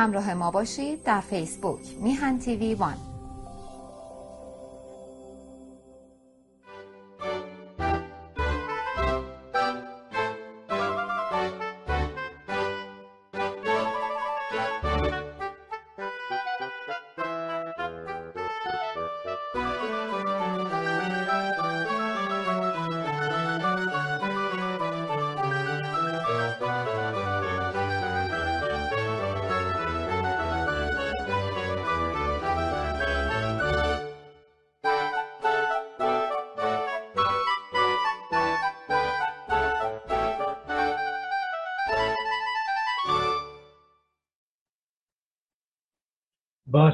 [0.00, 3.09] همراه ما باشید در فیسبوک میهن تیوی وان.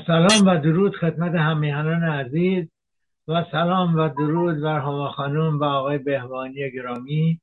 [0.07, 2.67] سلام و درود خدمت همیهنان عزیز
[3.29, 7.41] و سلام و درود بر هما خانم و آقای بهوانی گرامی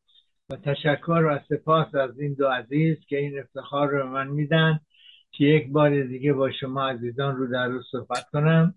[0.50, 4.80] و تشکر و سپاس از این دو عزیز که این افتخار رو من میدن
[5.32, 8.76] که یک بار دیگه با شما عزیزان رو در روز صحبت کنم.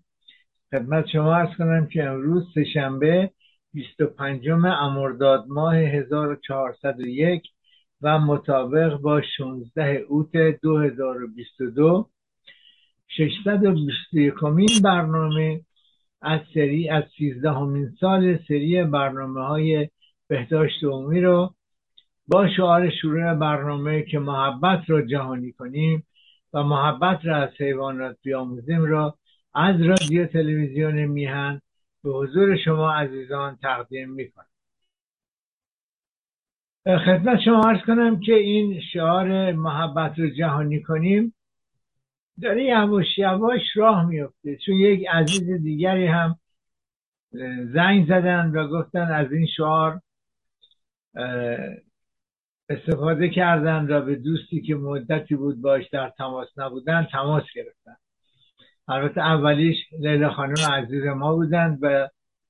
[0.71, 3.31] خدمت شما ارز کنم که امروز سهشنبه
[3.73, 7.43] 25 امرداد ماه 1401
[8.01, 12.09] و مطابق با 16 اوت 2022
[13.07, 15.61] 621 برنامه
[16.21, 19.89] از سری از 13 همین سال سری برنامه های
[20.27, 21.53] بهداشت عمومی رو
[22.27, 26.07] با شعار شروع برنامه که محبت را جهانی کنیم
[26.53, 29.17] و محبت را از حیوانات بیاموزیم را
[29.53, 31.61] از رادیو تلویزیون میهن
[32.03, 34.45] به حضور شما عزیزان تقدیم می‌کنم.
[36.85, 41.33] خدمت شما عرض کنم که این شعار محبت رو جهانی کنیم
[42.41, 46.39] داره یواش یواش راه میفته چون یک عزیز دیگری هم
[47.73, 50.01] زنگ زدن و گفتن از این شعار
[52.69, 57.95] استفاده کردن و به دوستی که مدتی بود باش در تماس نبودن تماس گرفتن.
[58.87, 62.07] البته اولیش لیلا خانم عزیز ما بودند و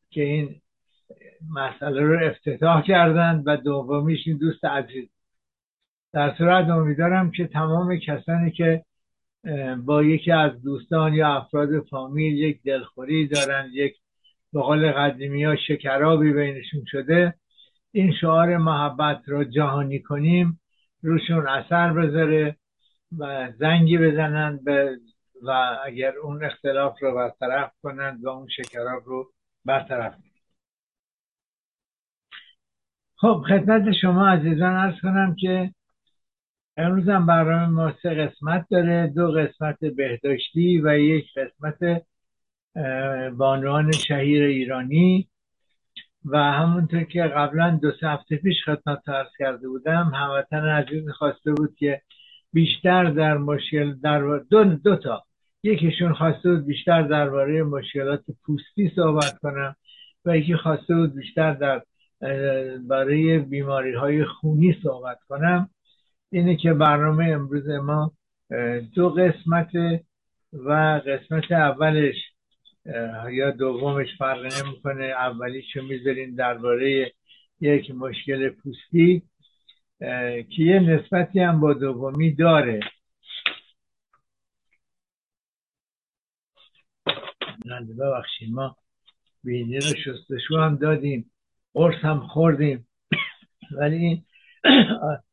[0.09, 0.61] که این
[1.49, 5.09] مسئله رو افتتاح کردند و دومیش این دوست عزیز.
[6.13, 8.83] در صورت امیدوارم که تمام کسانی که
[9.85, 13.95] با یکی از دوستان یا افراد فامیل یک دلخوری دارن یک
[14.53, 17.33] به قول قدیمی ها شکرابی بینشون شده.
[17.91, 20.59] این شعار محبت را جهانی کنیم
[21.01, 22.57] روشون اثر بذاره
[23.17, 24.97] و زنگی بزنن به
[25.43, 29.31] و اگر اون اختلاف رو برطرف کنند و اون شکراب رو
[29.65, 30.27] برطرف کنند
[33.15, 35.73] خب خدمت شما عزیزان ارز کنم که
[36.77, 39.07] امروز هم برنامه ما سه قسمت داره.
[39.15, 42.03] دو قسمت بهداشتی و یک قسمت
[43.37, 45.29] بانوان شهیر ایرانی.
[46.25, 51.53] و همونطور که قبلا دو سه هفته پیش خدمت ترس کرده بودم هموطن عزیز خواسته
[51.53, 52.01] بود که
[52.53, 55.23] بیشتر در مشکل در دو, دو تا.
[55.63, 59.75] یکیشون خواسته بود بیشتر درباره مشکلات پوستی صحبت کنم
[60.25, 61.81] و یکی خواسته بود بیشتر در
[62.87, 65.69] برای بیماری های خونی صحبت کنم.
[66.31, 68.11] اینه که برنامه امروز ما
[68.95, 69.69] دو قسمت
[70.53, 72.15] و قسمت اولش
[73.31, 75.03] یا دومش فرق نمی‌کنه.
[75.03, 77.13] اولیش رو می‌ذاریم درباره
[77.61, 79.21] یک مشکل پوستی
[80.49, 82.79] که یه نسبتی هم با دومی داره.
[87.99, 88.75] ببخشید ما
[89.43, 91.31] بینی رو شستشو هم دادیم.
[91.73, 92.87] قرص هم خوردیم.
[93.71, 94.25] ولی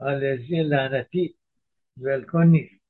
[0.00, 1.34] آلرژی لعنتی
[2.00, 2.80] ولکن نیست.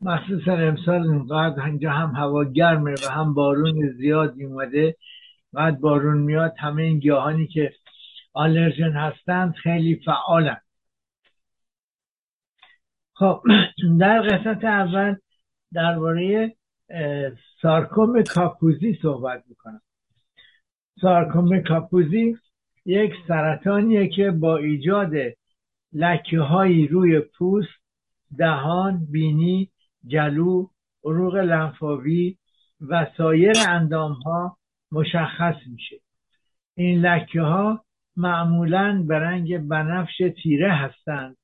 [0.00, 4.96] مخصوصا امسال اینقدر اینجا هم هوا گرمه و هم بارون زیادی اومده
[5.52, 7.72] بعد بارون میاد همه این گیاهانی که
[8.32, 10.60] آلرژن هستند خیلی فعالن.
[13.12, 13.42] خب
[14.00, 15.16] در قسمت اول
[15.72, 16.54] درباره
[17.62, 19.82] سارکوم کاپوزی صحبت می‌کنم.
[21.00, 22.36] سارکوم کاپوزی
[22.86, 25.12] یک سرطانیه که با ایجاد
[25.94, 27.68] لکه هایی روی پوست
[28.38, 29.70] دهان بینی
[30.06, 30.68] جلو
[31.04, 32.36] عروق لنفاوی
[32.80, 34.58] و سایر اندام ها
[34.92, 35.96] مشخص میشه.
[36.74, 37.84] این لکه ها
[38.16, 41.36] معمولا به رنگ بنفش تیره هستند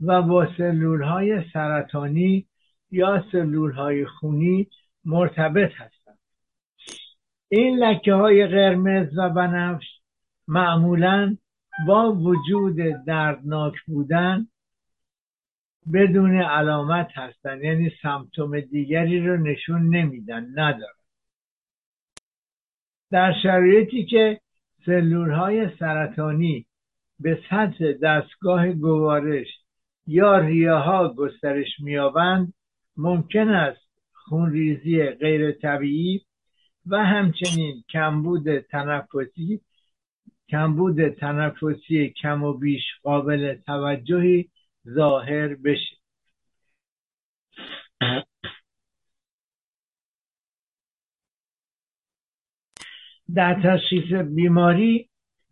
[0.00, 2.46] و با سلول های سرطانی
[2.90, 4.68] یا سلول های خونی
[5.04, 6.18] مرتبط هستند.
[7.48, 9.86] این لکه های قرمز و بنفش
[10.48, 11.36] معمولا
[11.86, 12.76] با وجود
[13.06, 14.46] دردناک بودن
[15.92, 17.64] بدون علامت هستن.
[17.64, 20.98] یعنی سمتوم دیگری رو نشون نمیدن ندارن.
[23.10, 24.40] در شرایطی که
[24.86, 26.66] سلول های سرطانی
[27.20, 29.46] به سطح دستگاه گوارش
[30.06, 32.52] یا ریه ها گسترش میابند
[32.96, 36.20] ممکن است خونریزی غیر طبیعی
[36.86, 39.60] و همچنین کمبود تنفسی
[40.48, 44.48] کمبود تنفسی کم و بیش قابل توجهی
[44.88, 45.96] ظاهر بشه.
[53.34, 55.08] در تشخیص بیماری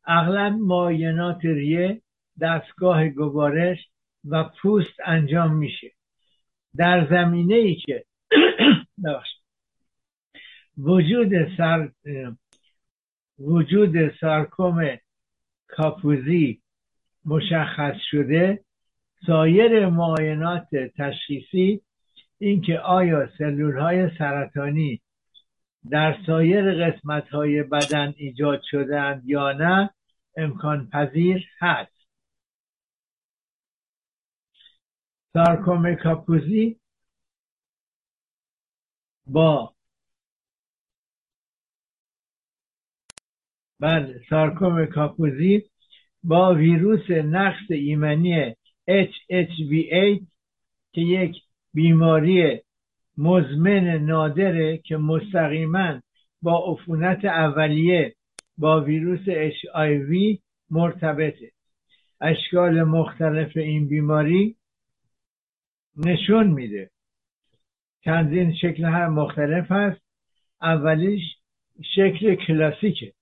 [0.07, 2.03] اغلب معاینات ریه
[2.41, 3.79] دستگاه گوارش
[4.25, 5.93] و پوست انجام میشه.
[6.77, 8.05] در زمینه ای که
[10.79, 11.91] وجود سر
[13.39, 14.97] وجود سارکوم
[15.69, 16.63] کاپوزی
[17.25, 18.65] مشخص شده
[19.27, 20.69] سایر معاینات
[20.99, 21.81] تشخیصی
[22.39, 25.01] اینکه آیا سلول های سرطانی
[25.91, 29.91] در سایر قسمت های بدن ایجاد شدهاند یا نه
[30.37, 31.97] امکان پذیر هست.
[35.33, 36.81] سارکوم کاپوزی
[39.27, 39.76] با
[43.81, 45.63] بله سارکوم کاپوزی
[46.25, 48.55] با ویروس نقص ایمنی
[48.89, 50.23] HHV8
[50.93, 51.37] که یک
[51.75, 52.61] بیماری
[53.19, 56.01] مزمن نادره که مستقیما
[56.43, 58.15] با عفونت اولیه
[58.59, 60.41] با ویروس HIV
[60.71, 61.51] مرتبطه.
[62.21, 64.57] اشکال مختلف این بیماری
[65.97, 66.91] نشون میده.
[68.05, 70.01] چندین شکل هر مختلف هست.
[70.63, 71.23] اولیش
[71.95, 73.13] شکل کلاسیکه.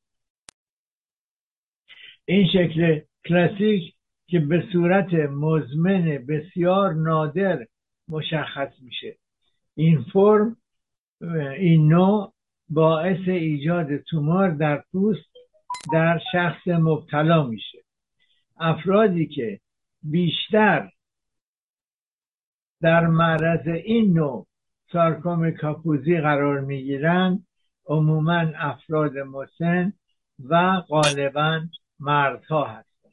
[2.24, 3.94] این شکل کلاسیک
[4.26, 7.66] که به صورت مزمن بسیار نادر
[8.08, 9.16] مشخص میشه.
[9.74, 10.56] این فرم
[11.58, 12.32] این نوع
[12.68, 15.30] باعث ایجاد تومار در پوست
[15.92, 17.78] در شخص مبتلا میشه.
[18.56, 19.60] افرادی که
[20.02, 20.90] بیشتر
[22.80, 24.46] در معرض این نوع
[24.92, 27.46] سارکوم کاپوزی قرار می‌گیرند
[27.86, 29.92] عموما افراد مسن
[30.48, 31.60] و غالبا
[32.00, 33.12] مردها هستند.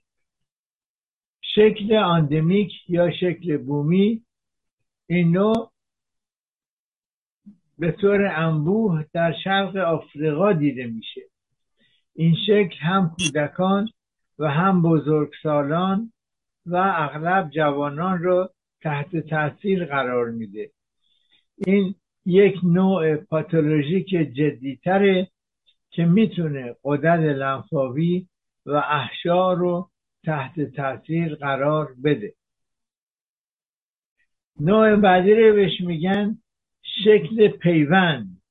[1.42, 4.25] شکل آندمیک یا شکل بومی
[5.07, 5.72] این نوع
[7.80, 11.22] به طور انبوه در شرق آفریقا دیده میشه.
[12.16, 13.89] این شکل هم کودکان
[14.39, 16.13] و هم بزرگسالان
[16.66, 18.50] و اغلب جوانان رو
[18.81, 20.72] تحت تاثیر قرار میده.
[21.57, 21.95] این
[22.25, 25.27] یک نوع پاتولوژیک جدیتره
[25.89, 28.27] که می‌تونه قدرت لنفاوی
[28.66, 29.92] و احشا رو
[30.25, 32.34] تحت تاثیر قرار بده.
[34.60, 36.38] نوع بعدی رو بهش میگن
[36.81, 38.42] شکل پیوند.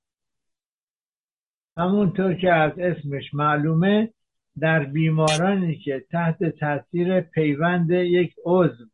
[1.77, 4.13] همونطور که از اسمش معلومه
[4.61, 8.85] در بیمارانی که تحت تاثیر پیوند یک عضو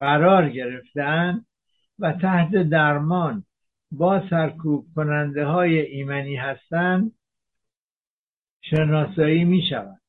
[0.00, 1.44] قرار گرفتن
[1.98, 3.44] و تحت درمان
[3.90, 7.12] با سرکوب کننده های ایمنی هستند
[8.60, 10.00] شناسایی می شود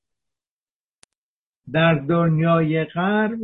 [1.73, 3.39] در دنیای غرب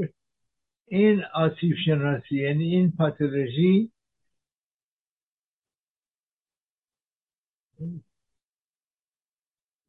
[0.88, 3.92] این آسیب شناسی یعنی این پاتولوژی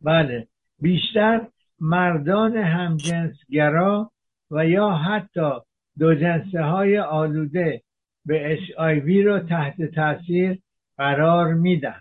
[0.00, 0.48] بله
[0.78, 1.48] بیشتر
[1.80, 4.10] مردان همجنسگرا
[4.50, 5.50] و یا حتی
[5.98, 7.82] دو جنسه های آلوده
[8.26, 10.58] به وی را تحت تاثیر
[10.96, 12.00] قرار میدن.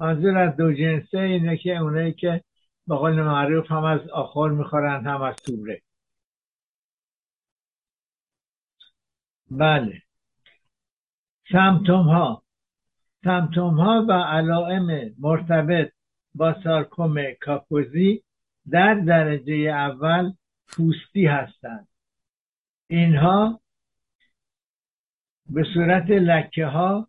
[0.00, 2.42] منظور از دو جنسه اینه که اونایی که
[2.86, 5.82] به قول معروف هم از آخر می‌خورن هم از توبره.
[9.50, 10.02] بله.
[11.52, 12.42] سمتوم ها
[13.24, 15.92] سمتوم ها و علائم مرتبط
[16.34, 18.22] با سارکوم کاپوزی
[18.70, 20.32] در درجه اول
[20.68, 21.88] پوستی هستند.
[22.86, 23.60] اینها
[25.50, 27.08] به صورت لکه ها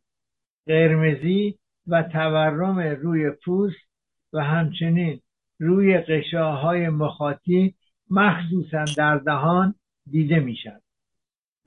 [0.68, 3.90] قرمزی و تورم روی پوست
[4.34, 5.22] و همچنین
[5.60, 7.76] روی قشاهای مخاطی
[8.10, 9.76] مخصوصا در دهان
[10.12, 10.82] دیده می‌شد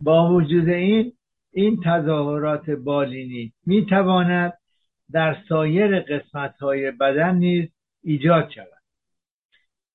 [0.00, 1.12] با وجود این
[1.52, 4.52] این تظاهرات بالینی می تواند
[5.11, 7.68] در سایر قسمت های بدن نیز
[8.02, 8.83] ایجاد شود.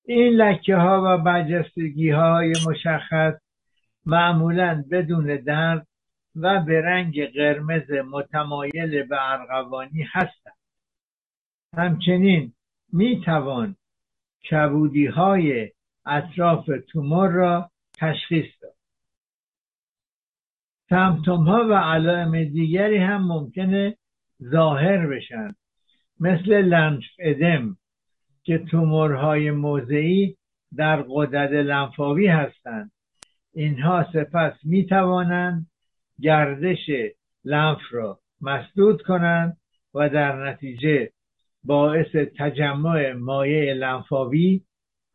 [0.04, 3.34] این لکه ها و برجستگی های مشخص
[4.06, 5.86] معمولا بدون درد
[6.36, 10.54] و به رنگ قرمز متمایل به ارغوانی هستند.
[11.76, 12.52] همچنین
[12.92, 13.76] می توان
[14.50, 15.72] کبودی های
[16.06, 18.74] اطراف تومور را تشخیص داد.
[20.88, 23.96] سمتوم ها و علائم دیگری هم ممکنه
[24.42, 25.54] ظاهر بشن.
[26.20, 27.76] مثل لنف ادم
[28.42, 30.36] که تومورهای موضعی
[30.76, 32.90] در قدرت لنفاوی هستند.
[33.54, 35.66] اینها سپس می توانند
[36.20, 36.90] گردش
[37.44, 39.56] لنف را مسدود کنند
[39.94, 41.10] و در نتیجه
[41.64, 44.64] باعث تجمع مایع لنفاوی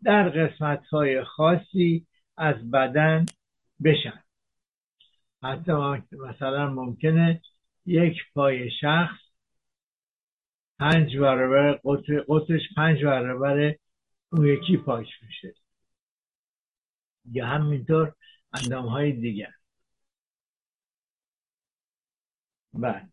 [0.04, 3.26] در قسمت های خاصی از بدن
[3.84, 4.24] بشن.
[5.44, 5.72] حتی
[6.12, 7.42] مثلا ممکنه
[7.86, 9.20] یک پای شخص
[10.80, 11.80] پنج برابر
[12.28, 13.76] قطرش پنج برابر
[14.32, 15.54] اون یکی پاش میشه.
[17.32, 18.14] یا همینطور
[18.54, 19.54] اندام های دیگر.
[22.74, 23.10] بعد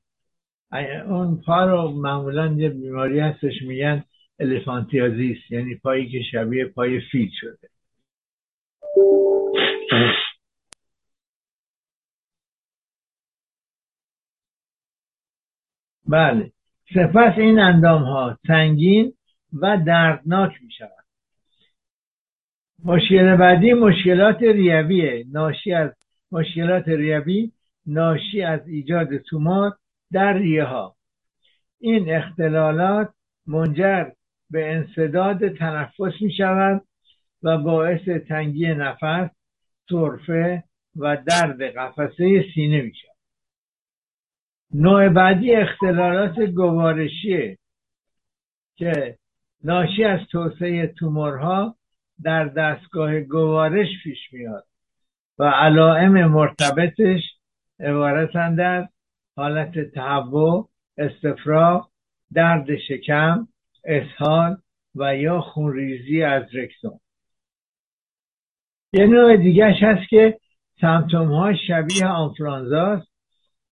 [0.85, 4.05] اون پا رو معمولا یه بیماری هستش میگن
[4.41, 7.69] الفانتیازیس یعنی پایی که شبیه پای فیل شده.
[16.09, 16.53] بله.
[16.95, 19.13] سپس این اندام ها سنگین
[19.53, 21.05] و دردناک می شود
[22.85, 25.25] مشکل بعدی مشکلات ریویه.
[25.33, 25.91] ناشی از
[26.33, 27.53] مشکلات ریوی
[27.87, 29.73] ناشی از ایجاد تومور
[30.13, 30.97] در ریه ها
[31.81, 33.15] این اختلالات
[33.47, 34.11] منجر
[34.51, 36.83] به انصداد تنفس می شود
[37.43, 39.31] و باعث تنگی نفس
[39.91, 40.65] طرفه
[40.97, 43.17] و درد قفسه سینه می شود
[44.75, 47.59] نوع بعدی اختلالات گوارشیه
[48.77, 49.19] که
[49.65, 51.77] ناشی از توسعه تومورها
[52.23, 54.67] در دستگاه گوارش پیش میاد
[55.39, 57.21] و علائم مرتبطش
[57.81, 58.85] عبارتند از
[59.37, 61.89] حالت تهوع استفراغ
[62.33, 63.49] درد شکم
[63.85, 64.57] اسهال
[64.95, 67.01] و یا خونریزی از رکتوم
[68.93, 70.39] یه نوع دیگرش هست که
[70.81, 73.09] سمتوم ها شبیه آنفرانزاست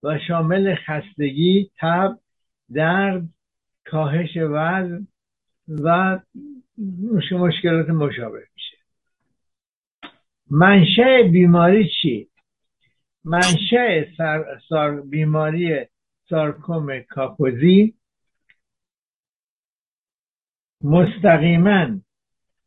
[0.02, 2.19] و شامل خستگی تب
[2.75, 3.23] درد
[3.85, 5.07] کاهش وزن
[5.69, 6.19] و
[7.33, 8.76] مشکلات مشابه میشه.
[10.50, 12.29] منشأ بیماری چی؟
[13.25, 14.05] منشأ
[14.69, 15.87] سار بیماری
[16.31, 17.95] سارکوم کاپوزی
[20.83, 22.00] مستقیما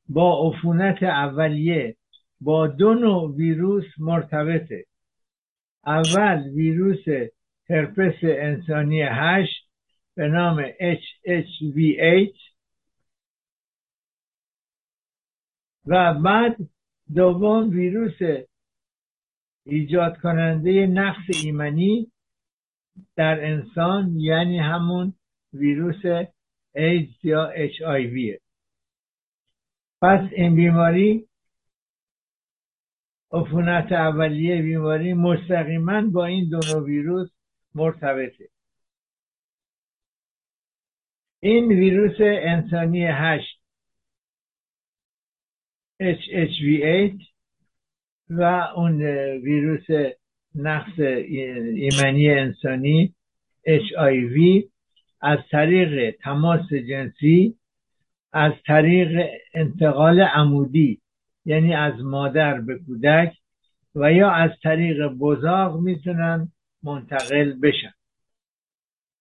[0.10, 1.96] با عفونت اولیه
[2.42, 4.86] با دو نوع ویروس مرتبطه.
[5.86, 7.32] اول ویروس
[7.70, 9.70] هرپس انسانی هشت
[10.16, 12.54] به نام HHV8
[15.86, 16.58] و بعد
[17.16, 18.46] دوم ویروس
[19.66, 22.12] ایجاد کننده نقص ایمنی
[23.16, 25.14] در انسان یعنی همون
[25.54, 26.28] ویروس
[26.76, 28.38] ایدز یا اچ آی
[30.02, 31.28] پس این بیماری
[33.32, 37.30] عفونت اولیه بیماری مستقیما با این دو ویروس
[37.76, 38.50] مرتبطه.
[41.40, 43.60] این ویروس انسانی 8
[46.02, 47.33] HHV8
[48.38, 48.44] و
[48.76, 49.02] اون
[49.44, 50.14] ویروس
[50.56, 53.14] نقص ایمنی انسانی
[53.68, 54.64] HIV
[55.22, 57.56] از طریق تماس جنسی
[58.34, 61.02] از طریق انتقال عمودی
[61.46, 63.34] یعنی از مادر به کودک
[63.96, 66.52] و یا از طریق بزاق می‌تونن
[66.84, 67.94] منتقل بشن.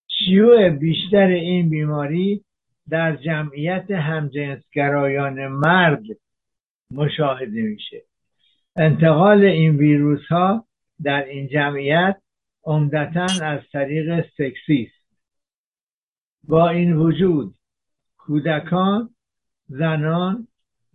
[0.07, 2.43] شیوع بیشتر این بیماری
[2.89, 6.03] در جمعیت همجنسگرایان مرد
[6.91, 8.01] مشاهده میشه.
[8.75, 10.67] انتقال این ویروس ها
[11.03, 12.17] در این جمعیت
[12.63, 15.03] عمدتا از طریق سکسی است
[16.43, 17.55] با این وجود
[18.17, 19.09] کودکان
[19.67, 20.47] زنان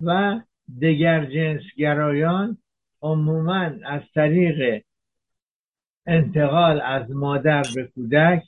[0.02, 0.40] و
[0.82, 2.58] دگر جنسگرایان
[3.02, 4.84] عموما از طریق
[6.06, 8.42] انتقال از مادر به کودک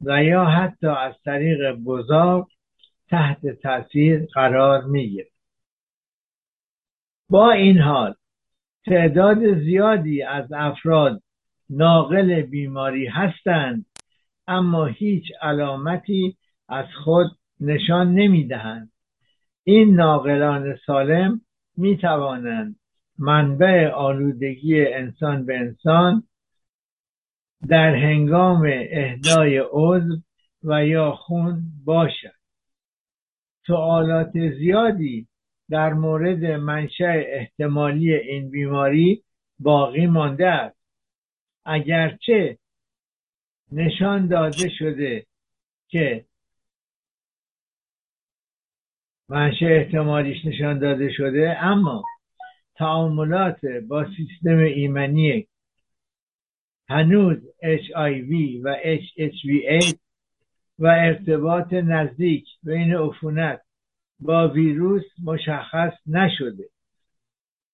[0.00, 2.48] و یا حتی از طریق بزاق
[3.08, 5.30] تحت تاثیر قرار می‌گیرد
[7.30, 8.14] با این حال
[8.86, 11.22] تعداد زیادی از افراد
[11.70, 13.86] ناقل بیماری هستند
[14.46, 16.36] اما هیچ علامتی
[16.68, 17.26] از خود
[17.60, 18.92] نشان نمی‌دهند.
[19.64, 21.40] این ناقلان سالم
[21.76, 22.76] می توانند
[23.18, 26.22] منبع آلودگی انسان به انسان
[27.68, 30.16] در هنگام اهدای عضو
[30.64, 32.40] و یا خون باشد.
[33.66, 35.26] سوالات زیادی
[35.70, 39.22] در مورد منشأ احتمالی این بیماری
[39.58, 40.76] باقی مانده است.
[41.64, 42.58] اگرچه
[43.72, 45.26] نشان داده شده
[45.88, 46.24] که
[49.28, 52.04] منشه احتمالیش نشان داده شده اما
[52.74, 55.46] تعاملات با سیستم ایمنی
[56.88, 59.96] هنوز HIV و HHV8
[60.78, 63.60] و ارتباط نزدیک بین عفونت
[64.20, 66.68] با ویروس مشخص نشده.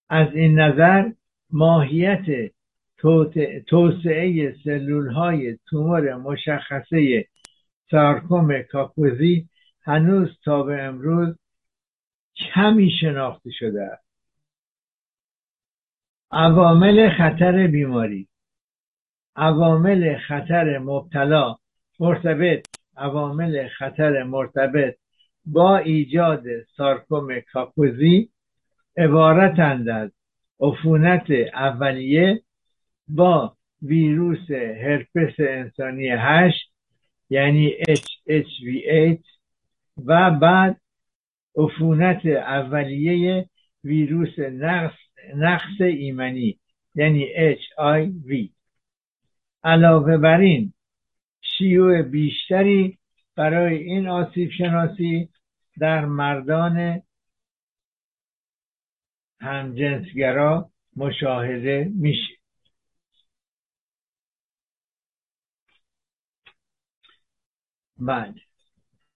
[0.09, 1.13] از این نظر
[1.51, 2.53] ماهیت
[3.67, 7.27] توسعه سلول های تومور مشخصه
[7.91, 9.49] سارکوم کاپوزی
[9.83, 11.37] هنوز تا به امروز
[12.55, 14.07] کمی شناخته شده است.
[16.31, 18.29] عوامل خطر بیماری.
[19.37, 21.57] عوامل خطر مبتلا
[22.01, 24.97] مرتبط عوامل خطر مرتبط
[25.47, 26.43] با ایجاد
[26.77, 28.31] سارکوم کاپوزی
[28.97, 30.11] عبارتند از
[30.61, 32.43] عفونت اولیه
[33.09, 36.73] با ویروس هرپس انسانی 8
[37.31, 39.25] یعنی HHV8
[40.07, 40.81] و بعد
[41.57, 43.49] عفونت اولیه
[43.85, 44.97] ویروس نقص,
[45.37, 46.59] نقص ایمنی
[46.95, 48.51] یعنی HIV
[49.65, 50.73] علاوه بر این
[51.43, 52.99] شیوع بیشتری
[53.37, 55.29] برای این آسیب شناسی
[55.79, 57.03] در مردان
[59.41, 62.37] همجنسگرا مشاهده میشه.
[67.99, 68.35] بعد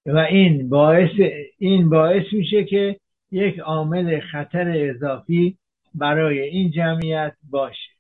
[0.06, 1.10] و این باعث
[1.58, 3.00] این باعث میشه که
[3.30, 5.58] یک عامل خطر اضافی
[5.94, 7.90] برای این جمعیت باشه.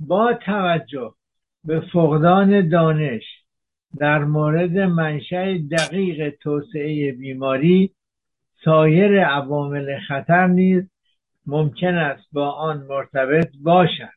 [0.00, 1.14] با توجه
[1.64, 3.41] به فقدان دانش
[3.98, 7.94] در مورد منشأ دقیق توسعه بیماری
[8.64, 10.84] سایر عوامل خطر نیز
[11.46, 14.12] ممکن است با آن مرتبط باشد.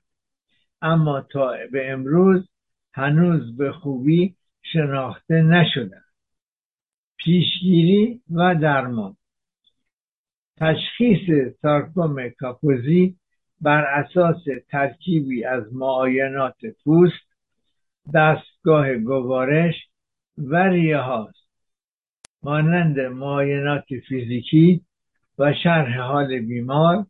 [0.81, 2.49] اما تا به امروز
[2.93, 6.01] هنوز به خوبی شناخته نشده.
[7.17, 9.17] پیشگیری و درمان.
[10.57, 13.15] تشخیص سارکوم کاپوزی
[13.61, 17.25] بر اساس ترکیبی از معاینات پوست
[18.65, 19.75] دستگاه گوارش
[20.37, 21.47] و ریه هاست
[22.43, 24.81] مانند معاینات فیزیکی
[25.39, 27.05] و شرح حال بیمار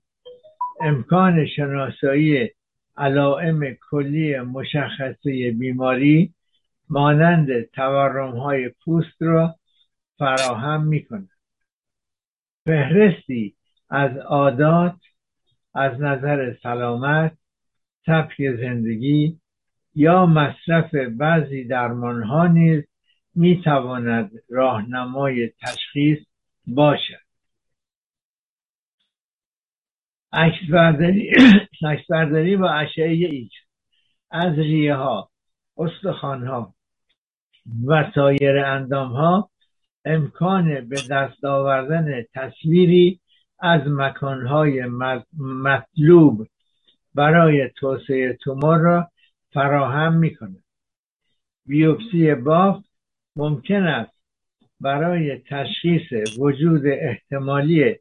[0.81, 2.49] امکان شناسایی
[2.97, 6.33] علائم کلی مشخصه بیماری
[6.89, 9.55] مانند تورم های پوست را
[10.17, 11.29] فراهم می کند
[12.65, 13.55] فهرستی
[13.89, 14.99] از عادات
[15.73, 17.37] از نظر سلامت
[18.05, 19.39] سبک زندگی
[19.95, 22.84] یا مصرف بعضی درمان ها نیز
[23.36, 26.19] می تواند راهنمای تشخیص
[26.67, 27.25] باشد.
[30.34, 30.69] عکس
[32.10, 33.55] برداری با اشعه ایکس
[34.31, 35.29] از ریه ها
[35.77, 36.73] استخوان ها
[37.88, 39.49] و سایر اندام ها
[40.05, 43.19] امکان به دست آوردن تصویری
[43.60, 44.86] از مکانهای
[45.38, 46.47] مطلوب
[47.15, 49.12] برای توسعه تومور را
[49.55, 50.63] فراهم می‌کنه.
[51.65, 52.89] بیوپسی بافت
[53.35, 54.21] ممکن است
[54.79, 57.95] برای تشخیص وجود احتمالی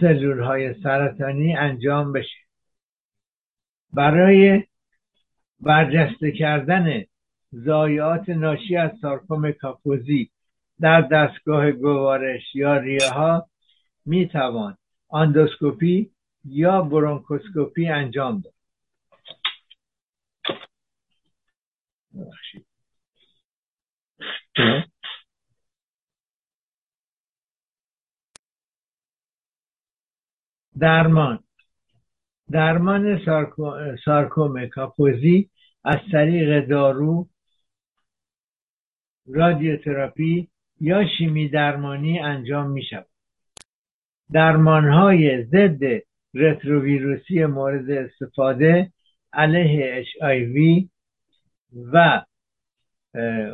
[0.00, 2.38] سلول های سرطانی انجام بشه.
[3.92, 4.62] برای
[5.60, 7.04] برجسته کردن
[7.52, 10.30] زایات ناشی از سارکوم کاپوزی
[10.80, 13.46] در دستگاه گوارش یا ریه ها
[14.06, 14.76] می توان
[15.08, 16.10] آندوسکوپی
[16.44, 18.59] یا برونکوسکوپی انجام داد.
[30.80, 31.44] درمان.
[32.50, 33.20] درمان
[34.04, 35.50] سارکوم کاپوزی
[35.84, 37.28] از طریق دارو
[39.26, 40.48] رادیوتراپی
[40.80, 43.06] یا شیمی درمانی انجام می شود
[44.32, 45.80] درمان های ضد
[46.34, 48.92] رتروویروسی مورد استفاده
[49.32, 50.88] علیه HIV
[51.72, 52.24] و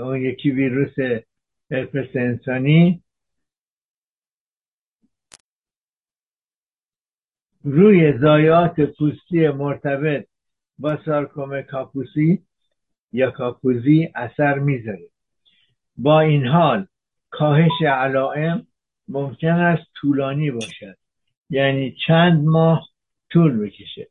[0.01, 1.25] اون یکی ویروس
[1.71, 3.03] هرپس انسانی.
[7.65, 10.27] روی زایات پوستی مرتبط
[10.79, 12.43] با سارکوم کاپوسی
[13.13, 15.09] یا کاپوزی اثر می‌ذاره.
[15.97, 16.87] با این حال
[17.31, 18.67] کاهش علائم
[19.09, 20.97] ممکن است طولانی باشد.
[21.51, 22.89] یعنی چند ماه
[23.31, 24.09] طول بکشه.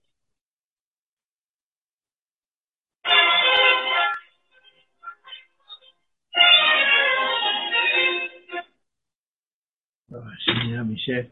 [10.47, 11.27] همیشه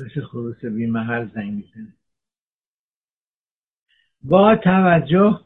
[0.00, 1.96] مثل خروس بی محل زنگ می‌زنه.
[4.22, 5.40] با توجه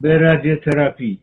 [0.00, 1.20] به رادیوتراپی.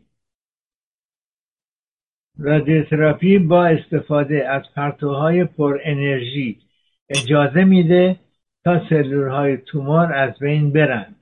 [2.38, 6.60] رادیوتراپی با استفاده از پرتوهای پر انرژی
[7.08, 8.20] اجازه میده
[8.64, 11.16] تا سلول های تومور از بین برند.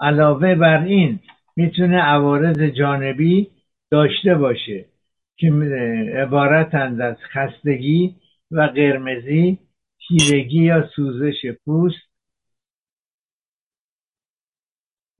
[0.00, 1.20] علاوه بر این
[1.56, 3.50] می‌تونه عوارض جانبی
[3.90, 4.84] داشته باشه.
[5.36, 5.52] که
[6.14, 8.16] عبارتند از خستگی
[8.50, 9.58] و قرمزی
[10.08, 12.06] تیرگی یا سوزش پوست.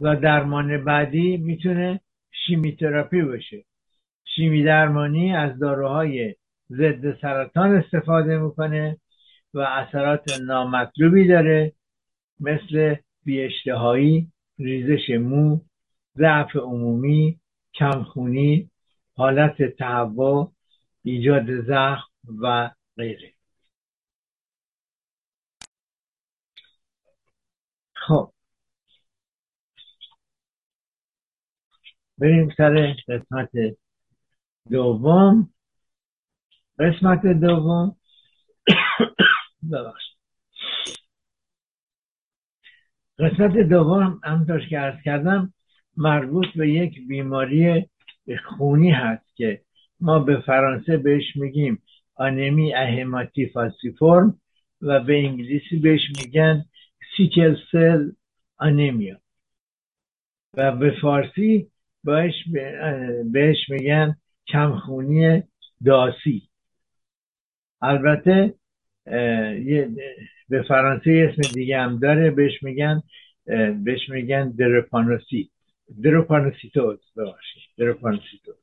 [0.00, 2.00] و درمان بعدی می‌تونه
[2.46, 3.64] شیمیتراپی باشه.
[4.24, 6.35] شیمی درمانی از داروهای
[6.70, 8.98] ضد سرطان استفاده می‌کنه
[9.55, 11.72] و اثرات نامطلوبی داره
[12.40, 15.61] مثل بیاشتهایی ریزش مو
[16.16, 17.40] ضعف عمومی
[17.74, 18.70] کمخونی
[19.16, 20.52] حالت تهوع
[21.02, 22.11] ایجاد زخم
[22.42, 23.35] و غیره.
[27.94, 28.33] خب.
[32.18, 33.50] بریم سر قسمت
[34.70, 35.55] دوم.
[36.79, 37.96] قسمت دوم.
[39.72, 40.16] ببخشید.
[43.18, 45.55] قسمت دوم همطور که ارز کردم
[45.96, 47.88] مربوط به یک بیماری
[48.44, 49.60] خونی هست که
[50.00, 51.82] ما به فرانسه بهش میگیم
[52.14, 54.40] آنمی اهماتی فاسیفورم
[54.82, 56.64] و به انگلیسی بهش میگن
[57.16, 58.10] سیکل سل
[58.56, 59.20] آنیمیا
[60.54, 61.70] و به فارسی
[62.04, 62.34] بهش,
[63.32, 65.42] بهش میگن کمخونی
[65.84, 66.48] داسی.
[67.82, 68.54] البته
[70.48, 73.02] به فرانسه اسم دیگه هم داره بهش میگن
[73.84, 75.48] بهش میگن درپانوسیت
[76.03, 77.62] دروپانوسیتوز ببخشید.
[77.79, 78.57] دروپانوسیتوز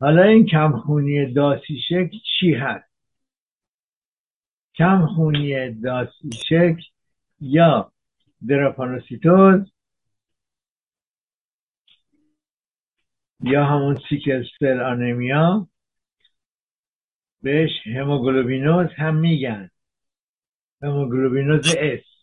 [0.00, 2.90] حالا این کمخونی داسی شکل چی هست؟
[4.74, 6.82] کمخونی داسی شکل
[7.40, 7.92] یا
[8.48, 9.72] دروپانوسیتوز
[13.40, 15.68] یا همون سیکل سل آنمیا
[17.42, 19.70] بهش هموگلوبینوز هم میگن.
[20.82, 22.15] هموگلوبینوز اس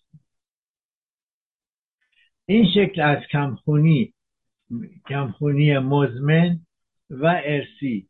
[2.46, 4.14] این شکل از کمخونی
[5.08, 6.60] کمخونی مزمن
[7.10, 8.08] و ارسی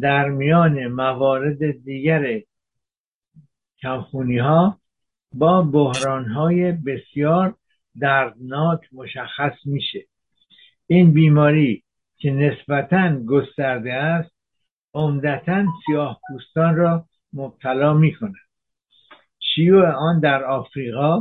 [0.00, 2.40] در میان موارد دیگر
[3.82, 4.78] کمخونی ها
[5.32, 7.54] با بحران های بسیار
[8.00, 10.06] دردناک مشخص میشه.
[10.86, 11.82] این بیماری
[12.16, 14.30] که نسبتا گسترده است
[14.94, 18.34] عمدتا سیاه پوستان را مبتلا می کند
[19.38, 21.20] شیوع آن در آفریقا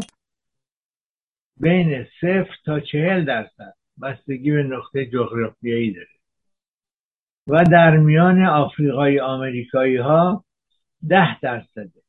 [1.59, 3.73] بین صفر تا چهل درصد.
[4.01, 6.07] بستگی به نقطه جغرافیایی داره.
[7.47, 10.45] و در میان آفریقای آمریکایی ها
[11.09, 12.01] ده درصده.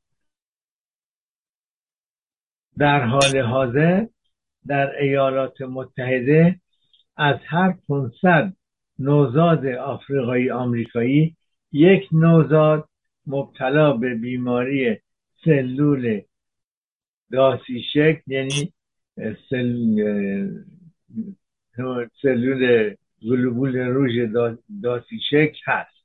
[2.78, 4.06] در حال حاضر
[4.66, 6.60] در ایالات متحده
[7.16, 8.52] از هر 500
[8.98, 11.36] نوزاد آفریقایی آمریکایی
[11.72, 12.88] یک نوزاد
[13.26, 14.96] مبتلا به بیماری
[15.44, 16.20] سلول
[17.32, 18.72] داسی شکل یعنی
[22.22, 24.12] سلول گلوبول روژ
[24.82, 25.98] داسی شکل هست.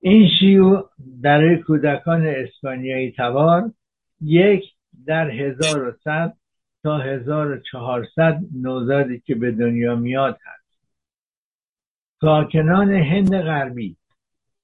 [0.00, 0.90] این شیوع
[1.22, 3.72] در کودکان اسپانیایی تبار
[4.20, 4.64] یک
[5.06, 6.36] در 1100
[6.82, 10.62] تا 1400 نوزادی که به دنیا میاد هست.
[12.20, 13.96] ساکنان هند غربی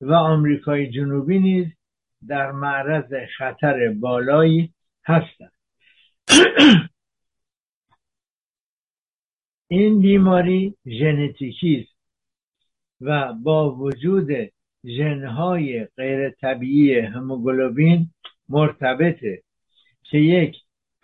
[0.00, 1.66] و آمریکای جنوبی نیز
[2.28, 4.74] در معرض خطر بالایی
[5.04, 5.57] هستند.
[9.68, 11.98] این بیماری ژنتیکی است
[13.00, 14.28] و با وجود
[14.84, 18.10] ژنهای غیر طبیعی هموگلوبین
[18.48, 19.42] مرتبطه
[20.02, 20.56] که یک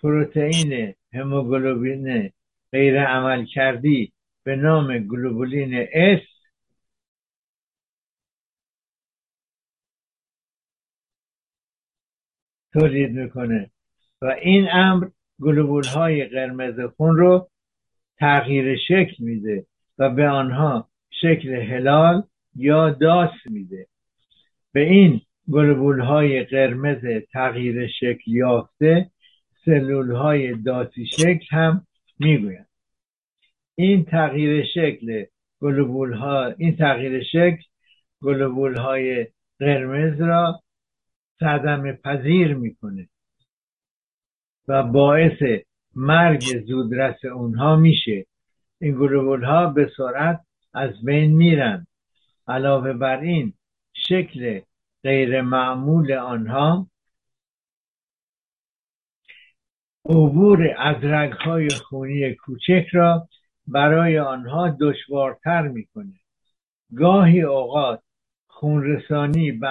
[0.03, 2.33] پروتئین هموگلوبین
[2.73, 5.87] غیر عمل کردی به نام گلوبولین
[6.19, 6.23] S
[12.73, 13.71] تولید می‌کنه.
[14.25, 15.09] و این امر
[15.41, 17.49] گلوبول های قرمز خون رو
[18.19, 19.67] تغییر شکل میده
[19.99, 22.23] و به آنها شکل هلال
[22.57, 23.87] یا داس میده.
[24.73, 29.11] به این گلوبول های قرمز تغییر شکل یافته
[29.65, 31.87] سلول های داسی شکل هم
[32.19, 32.69] می‌گویند.
[33.75, 35.25] این تغییر شکل
[35.61, 37.63] گلوبول ها این تغییر شکل
[38.23, 39.27] گلوبول های
[39.59, 40.61] قرمز را
[41.41, 43.09] صدمه پذیر می‌کنه
[44.69, 45.63] و باعث
[45.95, 48.27] مرگ زودرس اونها میشه.
[48.81, 50.41] این گلوبول ها به سرعت
[50.75, 51.87] از بین میرن.
[52.49, 53.53] علاوه بر این
[53.93, 54.61] شکل
[55.03, 56.87] غیر معمول آنها
[60.05, 63.29] عبور از های خونی کوچک را
[63.67, 66.21] برای آنها دشوارتر می‌کنه.
[66.95, 68.01] گاهی اوقات
[68.47, 69.69] خونرسانی به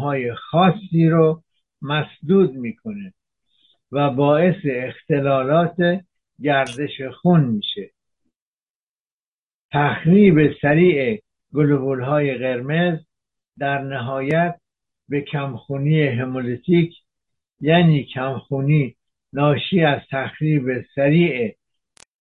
[0.00, 1.42] های خاصی رو
[1.82, 3.14] مسدود می‌کنه.
[3.92, 6.04] و باعث اختلالات
[6.42, 7.90] گردش خون میشه.
[9.72, 11.22] تخریب سریع
[11.54, 12.98] گلوبول های قرمز
[13.58, 14.60] در نهایت
[15.08, 16.94] به کمخونی همولیتیک
[17.60, 18.96] یعنی کمخونی
[19.32, 21.56] ناشی از تخریب سریع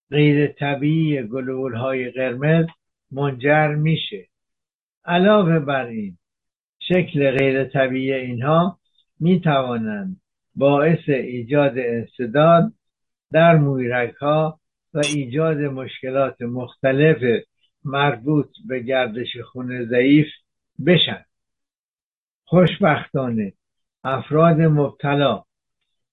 [0.09, 2.65] غیر طبیعی گلول های قرمز
[3.11, 4.27] منجر میشه.
[5.05, 6.17] علاوه بر این
[6.79, 8.79] شکل غیر طبیعی اینها
[9.19, 10.20] می توانند
[10.55, 12.73] باعث ایجاد انصداد
[13.31, 14.59] در مویرک ها
[14.93, 17.43] و ایجاد مشکلات مختلف
[17.83, 20.27] مربوط به گردش خون ضعیف
[20.85, 21.25] بشن.
[22.45, 23.53] خوشبختانه
[24.03, 25.43] افراد مبتلا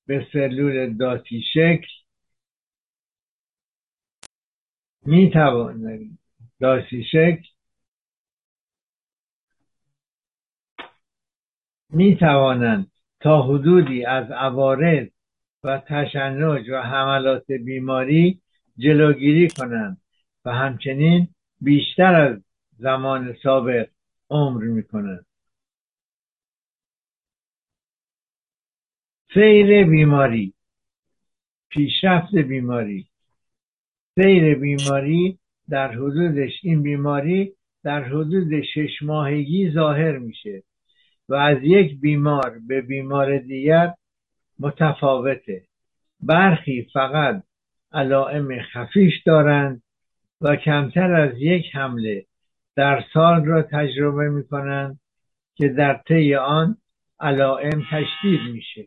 [0.06, 1.88] به سلول داتی شکل
[5.06, 6.18] می توانند
[6.60, 7.48] داتی شکل
[11.90, 15.08] می توانند تا حدودی از عوارض
[15.64, 18.40] و تشنج و حملات بیماری
[18.78, 20.00] جلوگیری کنند
[20.44, 21.28] و همچنین
[21.60, 22.42] بیشتر از
[22.78, 23.88] زمان سابق
[24.30, 25.26] عمر می کنند
[29.34, 30.54] سیر بیماری
[31.68, 33.08] پیشرفت بیماری.
[34.14, 37.52] سیر بیماری در حدودش این بیماری
[37.84, 40.62] در حدود شش ماهگی ظاهر میشه.
[41.28, 43.94] و از یک بیمار به بیمار دیگر
[44.58, 45.62] متفاوته.
[46.20, 47.42] برخی فقط
[47.92, 49.82] علائم خفیش دارند
[50.40, 52.26] و کمتر از یک حمله
[52.76, 55.00] در سال را تجربه می کنند
[55.54, 56.76] که در طی آن
[57.20, 58.86] علائم تشدید میشه.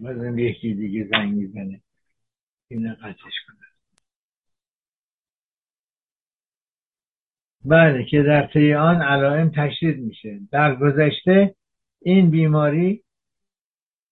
[0.00, 1.80] مثلا یکی دیگه زنگ می‌زنه
[2.68, 3.69] این قطعش کنه.
[7.64, 10.40] بله که در طی آن علائم تشدید میشه.
[10.52, 11.54] در گذشته
[12.02, 13.02] این بیماری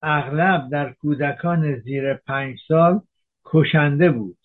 [0.02, 3.00] اغلب در کودکان زیر پنج سال
[3.44, 4.38] کشنده بود.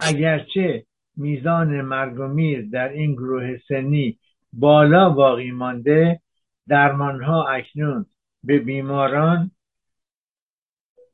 [0.00, 4.18] اگرچه میزان مرگ و میر در این گروه سنی
[4.52, 6.20] بالا باقی مانده
[6.68, 8.06] درمانها اکنون
[8.44, 9.50] به بیماران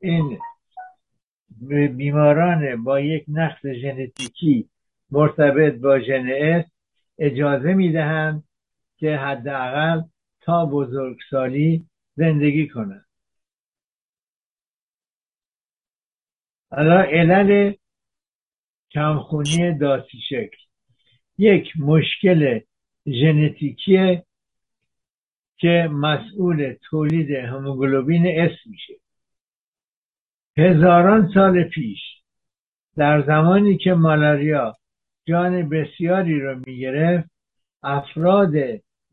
[0.01, 0.39] این
[1.97, 4.69] بیماران با یک نقص ژنتیکی
[5.11, 6.29] مرتبط با ژن
[7.21, 8.43] اجازه می‌دهند
[8.97, 10.01] که حداقل
[10.41, 13.05] تا بزرگسالی زندگی کنند
[16.71, 17.73] حالا علل
[18.91, 20.57] کمخونی داسی شکل.
[21.37, 22.59] یک مشکل
[23.07, 24.21] ژنتیکی
[25.57, 28.93] که مسئول تولید هموگلوبین اس میشه.
[30.57, 31.99] هزاران سال پیش
[32.95, 34.77] در زمانی که مالاریا
[35.25, 37.29] جان بسیاری را می‌گرفت.
[37.83, 38.53] افراد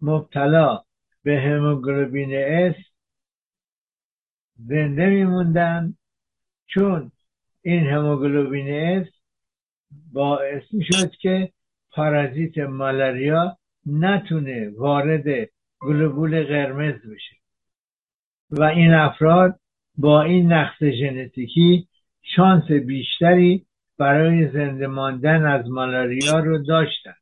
[0.03, 0.83] مبتلا
[1.23, 2.75] به هموگلوبین اس
[4.57, 5.95] زنده میموندن
[6.67, 7.13] چون
[7.63, 9.07] این هموگلوبین اس
[10.13, 11.53] باعث شد که
[11.91, 15.49] پارازیت مالاریا نتونه وارد
[15.81, 17.37] گلوبول قرمز بشه.
[18.51, 19.61] و این افراد
[19.99, 21.89] با این نقص ژنتیکی
[22.23, 23.67] شانس بیشتری
[23.99, 27.15] برای زنده ماندن از مالاریا رو داشتن.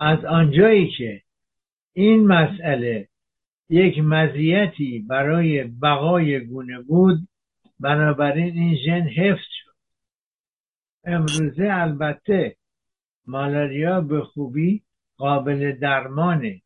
[0.00, 1.22] از آنجایی که
[1.92, 3.08] این مسئله
[3.68, 7.28] یک مزیتی برای بقای گونه بود
[7.80, 9.74] بنابراین این ژن حفظ شد.
[11.04, 12.56] امروزه البته
[13.26, 14.82] مالاریا به خوبی
[15.16, 16.62] قابل درمانه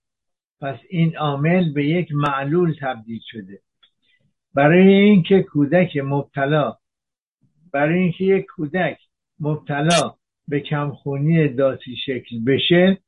[0.60, 3.60] پس این عامل به یک معلول تبدیل شده.
[4.54, 6.79] برای اینکه کودک مبتلا
[7.72, 8.98] برای اینکه یک کودک
[9.40, 10.14] مبتلا
[10.48, 12.98] به کمخونی داسی شکل بشه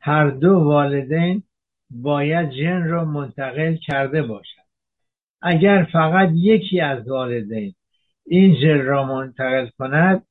[0.00, 1.42] هر دو والدین
[1.90, 4.66] باید ژن را منتقل کرده باشند.
[5.42, 7.74] اگر فقط یکی از والدین
[8.26, 10.26] این ژن را منتقل کند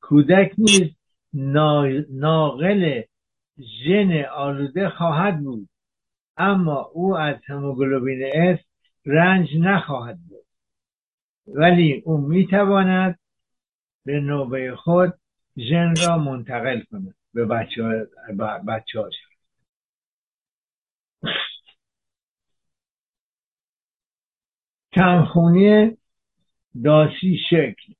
[0.00, 0.90] کودک نیز
[2.10, 3.02] ناقل
[3.84, 5.68] ژن آلوده خواهد بود.
[6.36, 8.58] اما او از هموگلوبین اس
[9.06, 10.37] رنج نخواهد بود.
[11.54, 13.18] ولی او می‌تواند
[14.04, 15.14] به نوبه خود
[15.58, 18.06] ژن را منتقل کند به بچه,
[18.68, 19.14] بچه هاش
[24.92, 25.96] کمخونی
[26.84, 27.92] داسی شکل.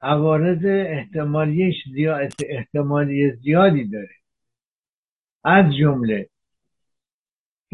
[0.00, 4.14] عوارض احتمالی زیاد احتمالی زیادی داره.
[5.44, 6.28] از جمله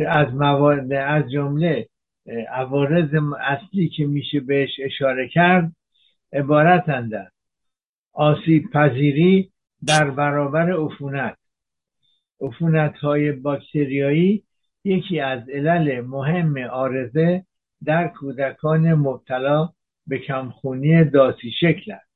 [0.08, 1.88] از موارد از جمله
[2.50, 5.72] عوارض اصلی که میشه بهش اشاره کرد
[6.32, 7.28] عبارتند از
[8.12, 9.52] آسیب پذیری
[9.86, 11.36] در برابر عفونت.
[12.40, 14.44] عفونت های باکتریایی
[14.84, 17.44] یکی از علل مهم آرزه
[17.84, 19.68] در کودکان مبتلا
[20.06, 22.10] به کمخونی داسی شکل است.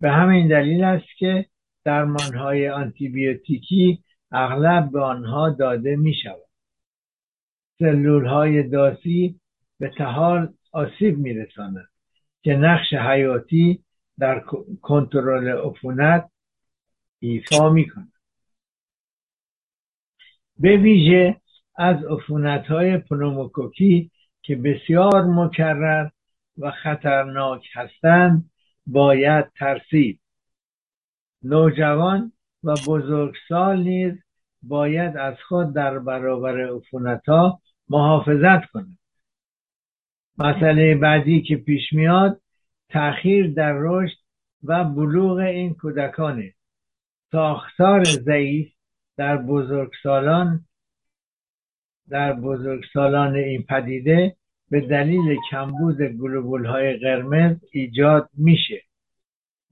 [0.00, 1.46] به همین دلیل است که
[1.84, 6.51] درمانهای آنتیبیوتیکی اغلب به آنها داده می شود
[7.78, 9.40] سلول های داسی
[9.78, 11.88] به تحال آسیب میرساند
[12.42, 13.84] که نقش حیاتی
[14.18, 14.44] در
[14.82, 16.30] کنترل عفونت
[17.18, 18.12] ایفا می‌کنه
[20.58, 21.40] به ویژه
[21.76, 24.10] از عفونت های پنوموکوکی
[24.42, 26.08] که بسیار مکرر
[26.58, 28.50] و خطرناک هستند
[28.86, 30.20] باید ترسید.
[31.42, 32.32] نوجوان
[32.64, 34.14] و بزرگسال نیز
[34.62, 37.61] باید از خود در برابر عفونت ها
[37.92, 38.98] محافظت کنند
[40.38, 42.40] مسئله بعدی که پیش میاد
[42.88, 44.16] تأخیر در رشد
[44.64, 46.54] و بلوغ این کودکانه.
[47.32, 48.72] ساختار ضعیف
[49.16, 50.64] در بزرگسالان
[52.08, 54.36] در بزرگسالان این پدیده
[54.70, 58.82] به دلیل کمبود گلوبول های قرمز ایجاد میشه.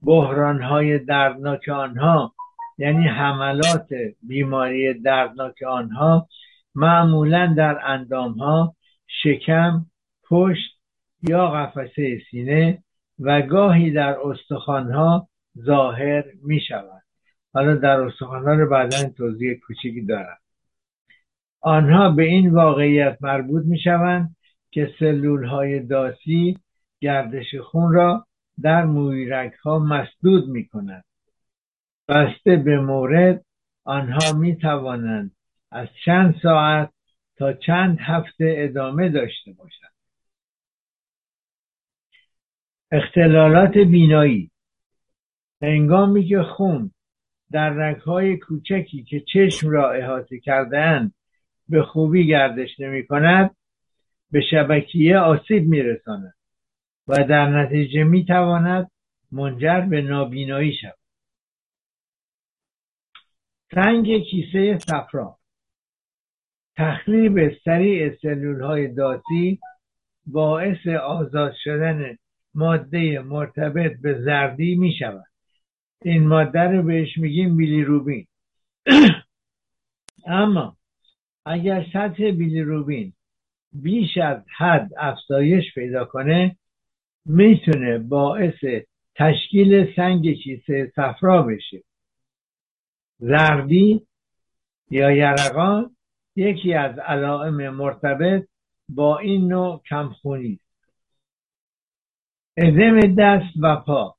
[0.01, 2.33] بحران های دردناک آنها
[2.77, 3.87] یعنی حملات
[4.23, 6.27] بیماری دردناک آنها
[6.75, 8.75] معمولا در اندام ها
[9.23, 9.85] شکم
[10.29, 10.79] پشت
[11.21, 12.83] یا قفسه سینه
[13.19, 14.17] و گاهی در
[14.69, 15.27] ها
[15.65, 17.01] ظاهر می شود
[17.53, 20.37] حالا در ها رو بعدا توضیح کوچیکی دارم.
[21.61, 24.35] آنها به این واقعیت مربوط می شوند
[24.71, 26.57] که سلول های داسی
[26.99, 28.25] گردش خون را
[28.61, 31.03] در مویرک ها مسدود می کند
[32.07, 33.45] بسته به مورد
[33.83, 35.31] آنها می توانند
[35.71, 36.93] از چند ساعت
[37.37, 39.91] تا چند هفته ادامه داشته باشند
[42.91, 44.51] اختلالات بینایی.
[45.61, 46.91] هنگامی که خون
[47.51, 51.13] در رگهای کوچکی که چشم را احاطه کردهاند
[51.69, 53.55] به خوبی گردش نمی کند
[54.31, 56.33] به شبکیه آسیب می رساند
[57.07, 58.91] و در نتیجه می تواند
[59.31, 60.97] منجر به نابینایی شود.
[63.75, 65.40] سنگ کیسه صفرا.
[66.77, 69.59] تخریب سریع سلول های داسی
[70.25, 72.17] باعث آزاد شدن
[72.53, 75.25] ماده مرتبط به زردی می شود
[76.01, 78.27] این ماده رو بهش میگیم بیلیروبین.
[80.25, 80.77] اما
[81.45, 83.13] اگر سطح بیلیروبین
[83.73, 86.55] بیش از حد افزایش پیدا کنه
[87.25, 88.65] می‌تونه باعث
[89.15, 91.83] تشکیل سنگ کیسه صفرا بشه.
[93.19, 94.07] زردی
[94.89, 95.95] یا یرقان
[96.35, 98.47] یکی از علائم مرتبط
[98.89, 100.71] با این نوع کمخونی است.
[102.57, 104.15] ادم دست و پا.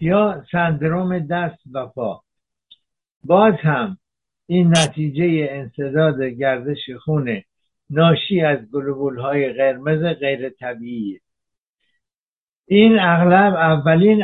[0.00, 2.22] یا سندروم دست و پا.
[3.24, 3.98] باز هم
[4.46, 7.42] این نتیجه انصداد گردش خون
[7.90, 11.20] ناشی از گلوبول های قرمز غیر طبیعی
[12.66, 14.22] این اغلب اولین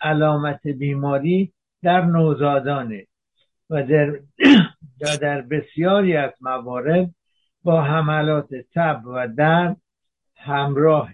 [0.00, 1.52] علامت بیماری
[1.82, 3.06] در نوزادانه
[3.70, 4.20] و در,
[5.02, 7.14] در بسیاری از موارد
[7.62, 9.76] با حملات تب و درد
[10.36, 11.12] همراه.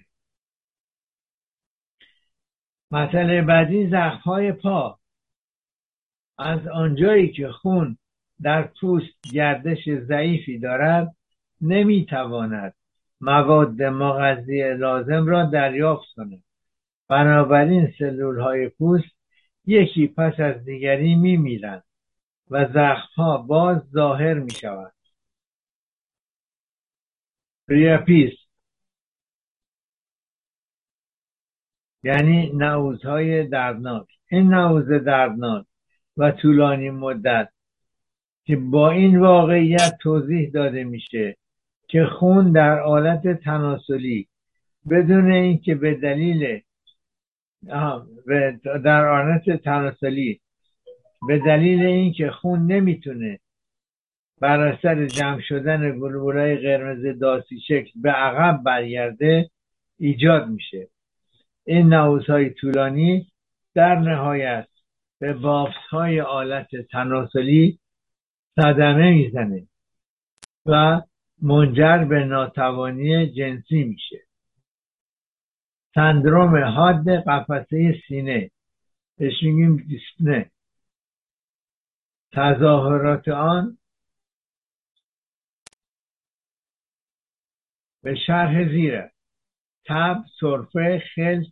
[2.91, 3.85] مسئله بعدی
[4.25, 4.99] های پا.
[6.39, 7.99] از آنجایی که خون
[8.43, 11.17] در پوست گردش ضعیفی دارد
[11.61, 12.75] نمی‌تواند
[13.21, 16.43] مواد مغذی لازم را دریافت کند.
[17.09, 19.17] بنابراین سلول های پوست
[19.67, 21.85] یکی پس از دیگری میمیرند.
[22.51, 24.93] و زخم ها باز ظاهر می شود
[27.69, 28.33] ریاپیس
[32.03, 34.07] یعنی نعوزهای دردناک.
[34.31, 35.67] این نعوز دردناک
[36.17, 37.49] و طولانی مدت
[38.45, 41.37] که با این واقعیت توضیح داده میشه
[41.89, 44.29] که خون در آلت تناسلی
[44.91, 46.61] بدون اینکه به دلیل
[48.85, 50.41] در آلت تناسلی
[51.27, 53.41] به دلیل اینکه خون نمی‌تونه
[54.41, 59.51] بر اثر جمع شدن گلبولای قرمز داسی شکل به عقب برگرده
[59.99, 60.89] ایجاد میشه.
[61.65, 63.27] این های طولانی
[63.75, 64.69] در نهایت
[65.19, 67.79] به بافت های آلت تناسلی
[68.57, 69.67] صدمه می‌زنه
[70.67, 71.03] و
[71.43, 74.21] منجر به ناتوانی جنسی میشه.
[75.95, 78.51] سندروم حاد قفسه سینه
[79.19, 80.51] بهش میگیم دیسپنه.
[82.33, 83.79] تظاهرات آن
[88.03, 89.13] به شرح زیره
[89.85, 91.47] تب سرفه خلط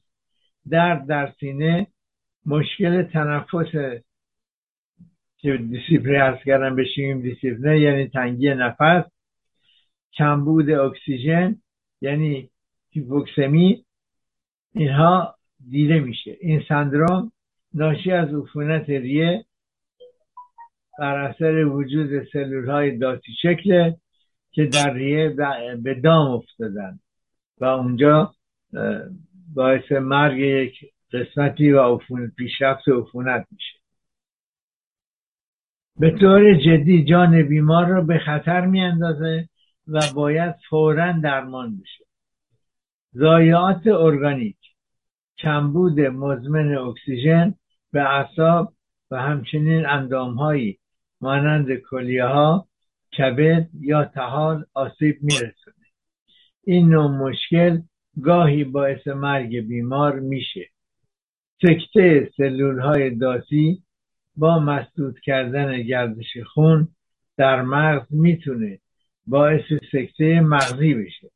[0.71, 1.87] درد در سینه
[2.47, 4.03] مشکل تنفس
[5.37, 9.05] که dyspnée عرض کردم بهش میگیم dyspnée یعنی تنگی نفس
[10.13, 11.57] کمبود اکسیژن
[12.01, 12.51] یعنی
[12.91, 13.85] hypoxémie
[14.75, 15.35] اینها
[15.71, 16.37] دیده میشه.
[16.41, 17.33] این سندروم
[17.75, 19.45] ناشی از عفونت ریه
[20.99, 23.93] بر اثر وجود سلول های داسی شکل
[24.51, 25.29] که در ریه
[25.83, 26.99] به دام افتادن.
[27.61, 28.35] و اونجا
[29.55, 30.73] باعث مرگ یک
[31.13, 33.79] قسمتی و افون پیشرفت عفونت میشه.
[35.99, 39.49] به طور جدی جان بیمار را به خطر میاندازه
[39.89, 42.05] و باید فورا درمان بشه.
[43.15, 44.57] ضایعات ارگانیک
[45.39, 47.55] کمبود مزمن اکسیژن
[47.93, 48.73] به اعصاب
[49.11, 50.79] و همچنین اندامهایی
[51.21, 52.69] مانند کلیه ها
[53.19, 55.87] کبد یا تحال آسیب میرسونه.
[56.65, 57.81] این نوع مشکل
[58.23, 60.71] گاهی باعث مرگ بیمار میشه.
[61.63, 63.83] سکته سلول های داسی
[64.37, 66.89] با مسدود کردن گردش خون
[67.37, 68.79] در مغز می‌تونه
[69.27, 71.31] باعث سکته مغزی بشه.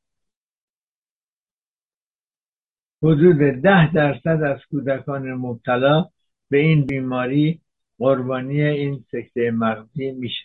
[3.03, 6.09] حدود ده درصد از کودکان مبتلا
[6.51, 7.61] به این بیماری
[8.01, 10.45] قربانی این سکته مغزی میشه.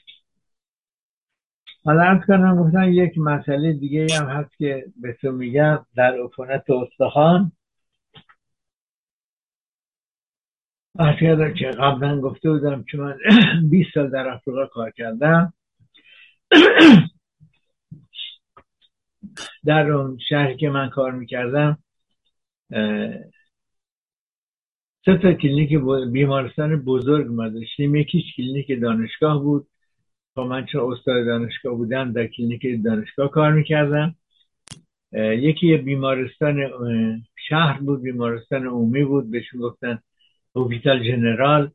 [1.86, 6.64] حالا ارز کنم گفتن یک مسئله دیگه هم هست که به تو میگم در عفونت
[6.70, 7.51] استخوان.
[11.58, 13.18] که قبلا گفته بودم که من
[13.70, 15.53] 20 سال در افریقا کار کردم.
[19.66, 21.78] در اون شهری که من کار می‌کردم
[25.06, 25.70] سه تا کلینیک
[26.12, 29.68] بیمارستان بزرگ ما داشتیم یکیش کلینیک دانشگاه بود.
[30.36, 34.16] خب من چون استاد دانشگاه بودم در کلینیک دانشگاه کار می‌کردم
[35.14, 36.58] یکی بیمارستان
[37.49, 39.99] شهر بود بیمارستان عمومی بود بهشون گفتن
[40.56, 41.72] hôpital général.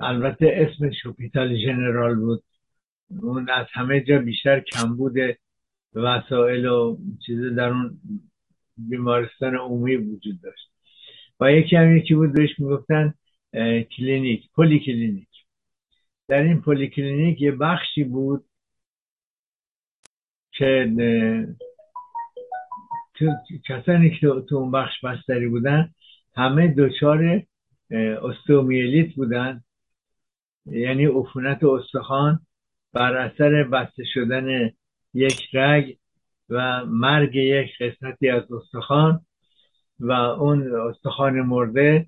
[0.00, 2.42] البته اسمش hôpital général بود.
[3.22, 5.38] اون از همه جا بیشتر کم بوده.
[5.94, 8.00] وسایل و چیز در اون
[8.76, 10.72] بیمارستان عمومی وجود داشت.
[11.40, 13.14] و یکی هم یکی بود بهش می‌گفتن
[13.96, 15.28] کلینیک پلی کلینیک
[16.28, 18.44] در این پلی کلینیک یه بخشی بود
[20.52, 20.92] که
[23.68, 25.94] کسانی که تو اون بخش بستری بودن
[26.34, 27.42] همه دچار
[28.22, 29.64] ostéomyélite بودن.
[30.66, 32.46] یعنی عفونت استخوان
[32.92, 34.70] بر اثر بسته شدن
[35.14, 35.96] یک رگ
[36.52, 39.20] و مرگ یک قسمتی از استخوان
[40.00, 42.06] و اون استخوان مرده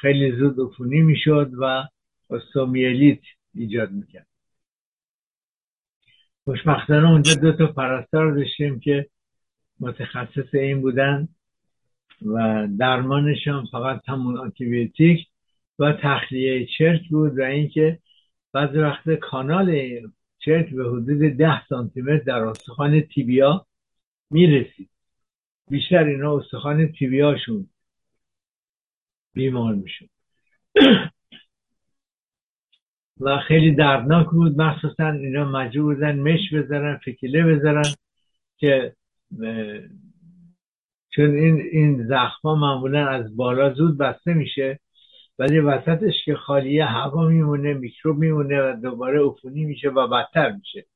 [0.00, 1.84] خیلی زود عفونی می‌شد و
[2.30, 3.20] استومیلیت
[3.54, 4.26] ایجاد می‌کرد.
[6.44, 9.06] خوشبختانه اونجا دو تا پرستار داشتیم که
[9.80, 11.28] متخصص این بودن
[12.26, 15.26] و درمانشان فقط همون آنتیبیوتیک
[15.78, 17.98] و تخلیه چرک بود و اینکه
[18.52, 19.70] بعض وقت کانال
[20.48, 23.66] چرک به حدود ده سانتیمتر در استخوان تیبیا
[24.30, 24.90] می‌رسید.
[25.70, 27.68] بیشتر اینا استخوان تیبیاشون
[29.34, 30.08] بیمار می‌شد.
[33.20, 34.60] و خیلی دردناک بود.
[34.60, 37.92] مخصوصا اینا مجبور بودن مش بذارن فکیله بذارن
[38.56, 38.96] که
[41.10, 44.80] چون این این زخما معمولا از بالا زود بسته میشه.
[45.38, 50.86] ولی وسطش که خالیه هوا میمونه میکروب میمونه و دوباره عفونی میشه و بدتر میشه.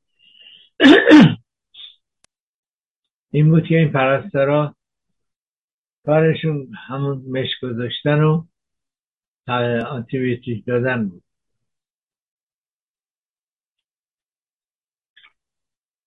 [3.32, 4.74] این بود که این پرستارا
[6.07, 8.45] کارشون همون مش گذاشتن و
[9.88, 11.22] آنتیبیوتیک دادن بود.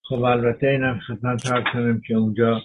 [0.03, 2.61] خب البته اینم خدمت هر کنم که اونجا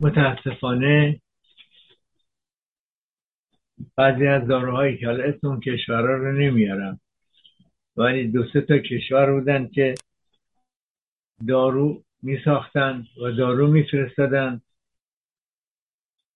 [0.00, 1.20] متاسفانه
[3.96, 7.00] بعضی از داروهایی که حالا اسم اون کشورها رو نمیارم
[7.96, 9.94] ولی دو سه تا کشور بودن که
[11.48, 14.60] دارو می ساختن و دارو می فرستدن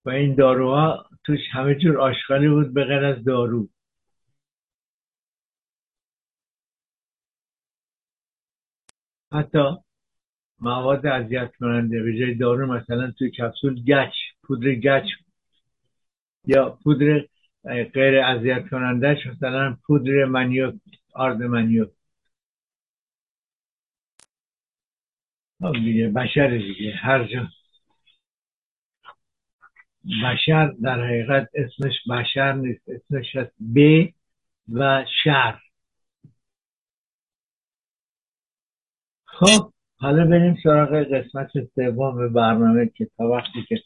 [0.04, 3.68] و این داروها توش همه جور آشغالی بود به غیر از دارو.
[9.32, 9.76] حتی
[10.60, 15.04] مواد اذیت کننده به جای دارو مثلا توی کپسول گچ پودر گچ
[16.48, 17.24] یا پودر
[17.94, 20.74] غیر اذیت کنندهش مثلا پودر منیوک
[21.14, 21.90] آرد منیوک
[25.72, 27.48] دیگه بشر دیگه هر جا
[30.24, 34.06] بشر در حقیقت اسمش بشر نیست اسمش هست ب
[34.72, 35.58] و شر.
[39.24, 43.80] خب حالا بریم سراغ قسمت سوم برنامه که تا وقتی که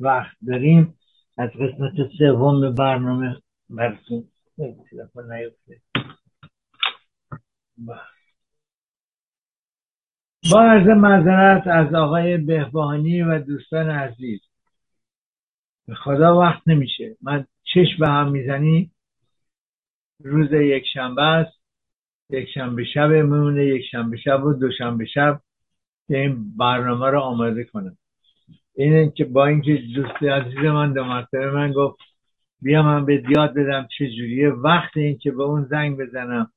[0.00, 0.98] وقت داریم
[1.36, 3.36] از قسمت سوم برنامه
[3.70, 5.80] برسون تلفن نیفته.
[7.78, 7.96] با.
[10.60, 14.40] عرض معذرت از آقای بهبانی و دوستان عزیز.
[15.86, 17.16] به خدا وقت نمیشه.
[17.22, 18.90] من چشم به هم می‌زنی.
[20.24, 21.62] روز یک شنبه است.
[22.30, 25.40] یک شنبه شب میمونه یک شنبه شب و دوشنبه شب.
[26.08, 27.98] که این برنامه رو آماده کنم.
[28.74, 31.98] این که با اینکه دوست عزیز من دو مرتبه من گفت
[32.60, 34.48] بیا من به یاد بدم چه جوریه.
[34.48, 36.52] وقت این که به اون زنگ بزنم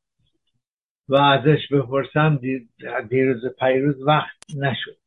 [1.10, 2.40] و ازش بپرسم
[3.10, 4.98] دیروز پیروز وقت نشد.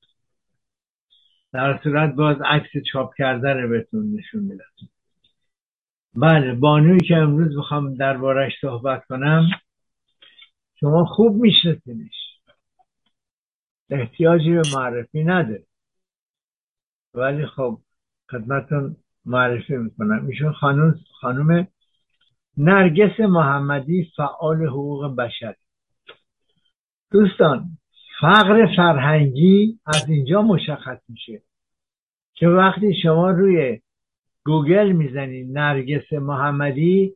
[1.53, 4.89] در صورت باز عکس چاپ کرده رو بهتون نشون میدم.
[6.15, 9.51] بله بانوی که امروز می‌خوام دربارش صحبت کنم.
[10.81, 12.15] شما خوب میشناسینش.
[13.91, 15.68] احتیاجی به معرفی نداره
[17.19, 17.79] ولی خب
[18.31, 20.27] خدمتون معرفی می‌کنم.
[20.27, 21.69] ایشون خانم خانم
[22.57, 25.55] نرگس محمدی فعال حقوق بشر.
[27.13, 27.65] دوستان
[28.21, 31.43] فقر فرهنگی از اینجا مشخص میشه
[32.35, 33.81] که وقتی شما روی
[34.45, 37.15] گوگل می‌زنید نرگس محمدی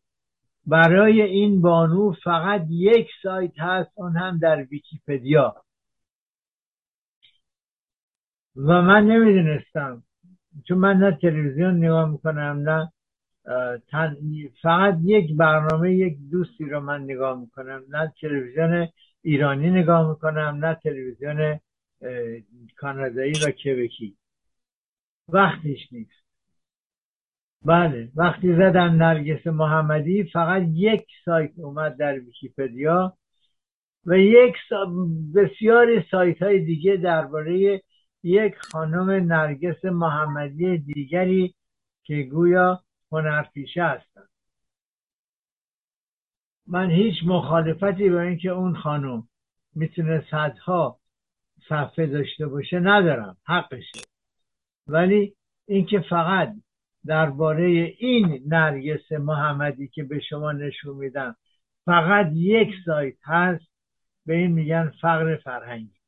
[0.66, 5.54] برای این بانو فقط یک سایت هست اون هم در ویکیپدیا.
[8.56, 10.02] و من نمی‌دونستم.
[10.68, 12.92] چون من نه تلویزیون نگاه می‌کنم نه
[14.62, 17.82] فقط یک برنامه یک دوستی رو من نگاه می‌کنم.
[17.88, 18.88] نه تلویزیون
[19.22, 21.60] ایرانی نگاه می‌کنم نه تلویزیون
[22.76, 24.16] کانادایی و کبکی
[25.28, 26.22] وقتش نیست.
[27.64, 33.16] بله وقتی زدم نرگس محمدی فقط یک سایت اومد در ویکیپدیا
[34.06, 34.92] و یک سا...
[35.34, 37.82] بسیاری سایت های دیگه درباره
[38.22, 41.54] یک خانم نرگس محمدی دیگری
[42.04, 44.28] که گویا هنرپیشه هستند
[46.66, 49.28] من هیچ مخالفتی با اینکه اون خانم
[49.74, 50.98] می‌تونه صدها
[51.68, 54.00] صفحه داشته باشه ندارم حقشه.
[54.86, 55.34] ولی
[55.66, 56.54] اینکه فقط
[57.06, 57.64] درباره
[57.98, 61.36] این نرگس محمدی که به شما نشون میدم
[61.84, 63.64] فقط یک سایت هست
[64.26, 66.01] به این میگن فقر فرهنگی.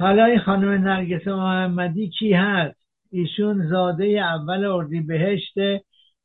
[0.00, 2.76] حالا این خانم نرگس محمدی کی هست؟
[3.10, 5.54] ایشون زاده اول اردیبهشت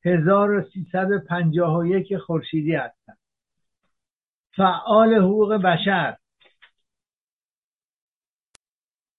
[0.06, 3.14] 1351 خورشیدی هستن.
[4.56, 6.18] فعال حقوق بشر.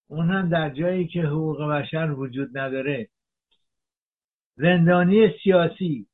[0.06, 3.08] اون هم در جایی که حقوق بشر وجود نداره.
[4.56, 6.06] زندانی سیاسی.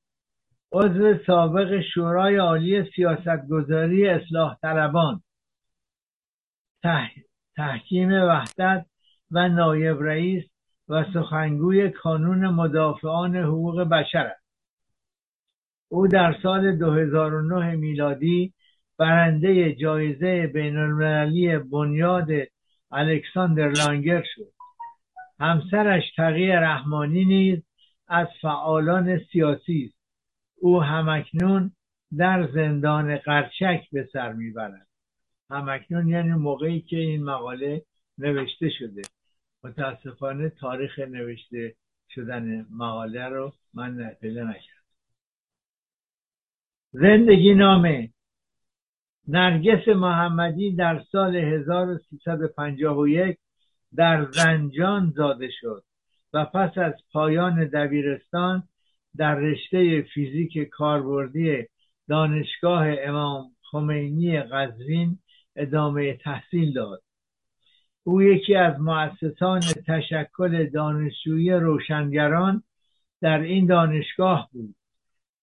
[0.73, 5.23] عضو سابق شورای عالی سیاستگذاری اصلاح طلبان.
[7.59, 8.87] تحکیم وحدت
[9.31, 10.45] و نایب رئیس
[10.89, 14.45] و سخنگوی کانون مدافعان حقوق بشر است.
[15.89, 18.53] او در سال 2009 میلادی
[18.99, 22.29] برنده جایزه بین المللی بنیاد
[22.91, 24.53] الکساندر لانگر شد.
[25.41, 27.63] همسرش تقی رحمانی نیز
[28.09, 29.99] از فعالان سیاسی است.
[30.61, 31.73] او همکنون
[32.19, 34.88] در زندان قرچک به سر می‌برد.
[35.51, 37.83] همکنون یعنی موقعی که این مقاله
[38.19, 39.03] نوشته شده.
[39.65, 41.75] متاسفانه تاریخ نوشته
[42.11, 44.85] شدن مقاله رو من پیدا نکردم.
[46.93, 48.11] زندگی نامه.
[49.29, 53.39] نرگس محمدی در سال 1351
[53.95, 55.85] در زنجان زاده شد
[56.33, 58.63] و پس از پایان دبیرستان
[59.17, 61.67] در رشته فیزیک کاربردی
[62.09, 65.19] دانشگاه امام خمینی قزوین
[65.59, 67.03] ادامه تحصیل داد.
[68.05, 72.63] او یکی از مؤسسان تشکل دانشجویی روشنگران
[73.21, 74.75] در این دانشگاه بود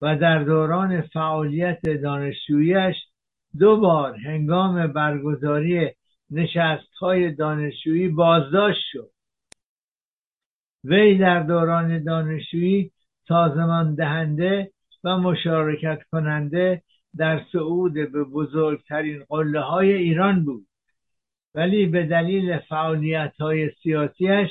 [0.02, 2.96] و در دوران فعالیت دانشجوییش
[3.60, 5.92] دو بار هنگام برگزاری
[6.30, 9.12] نشست های دانشجویی بازداشت شد.
[10.84, 12.92] وی در دوران دانشجویی
[13.28, 14.72] سازمان دهنده
[15.04, 16.84] و مشارکت کننده
[17.18, 20.68] در صعود به بزرگترین قله های ایران بود.
[21.56, 24.50] ولی به دلیل فعالیت های سیاسیش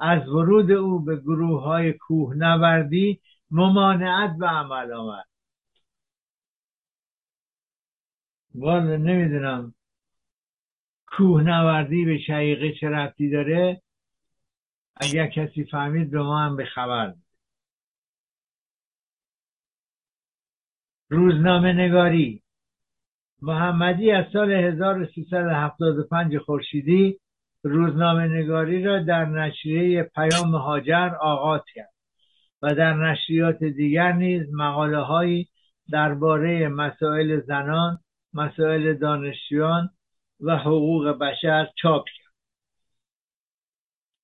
[0.00, 5.24] از ورود او به گروه های کوهنوردی ممانعت به عمل آمد.
[8.54, 9.74] والا نمی‌دونم
[11.06, 13.82] کوهنوردی به شقیقه چه رفتی داره.
[14.96, 17.14] اگر کسی فهمید به ما هم به خبر
[21.10, 22.42] روزنامه نگاری.
[23.42, 27.20] محمدی از سال 1375 خورشیدی
[27.62, 31.92] روزنامه نگاری را در نشریه پیام هاجر آغاز کرد
[32.62, 35.48] و در نشریات دیگر نیز مقاله هایی
[35.90, 37.98] درباره مسائل زنان
[38.34, 39.90] مسائل دانشجویان
[40.40, 42.34] و حقوق بشر چاپ کرد.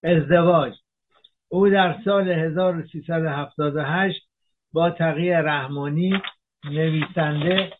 [0.04, 0.74] ازدواج.
[1.48, 4.28] او در سال 1378
[4.72, 6.22] با تقیه رحمانی
[6.70, 7.72] نویسنده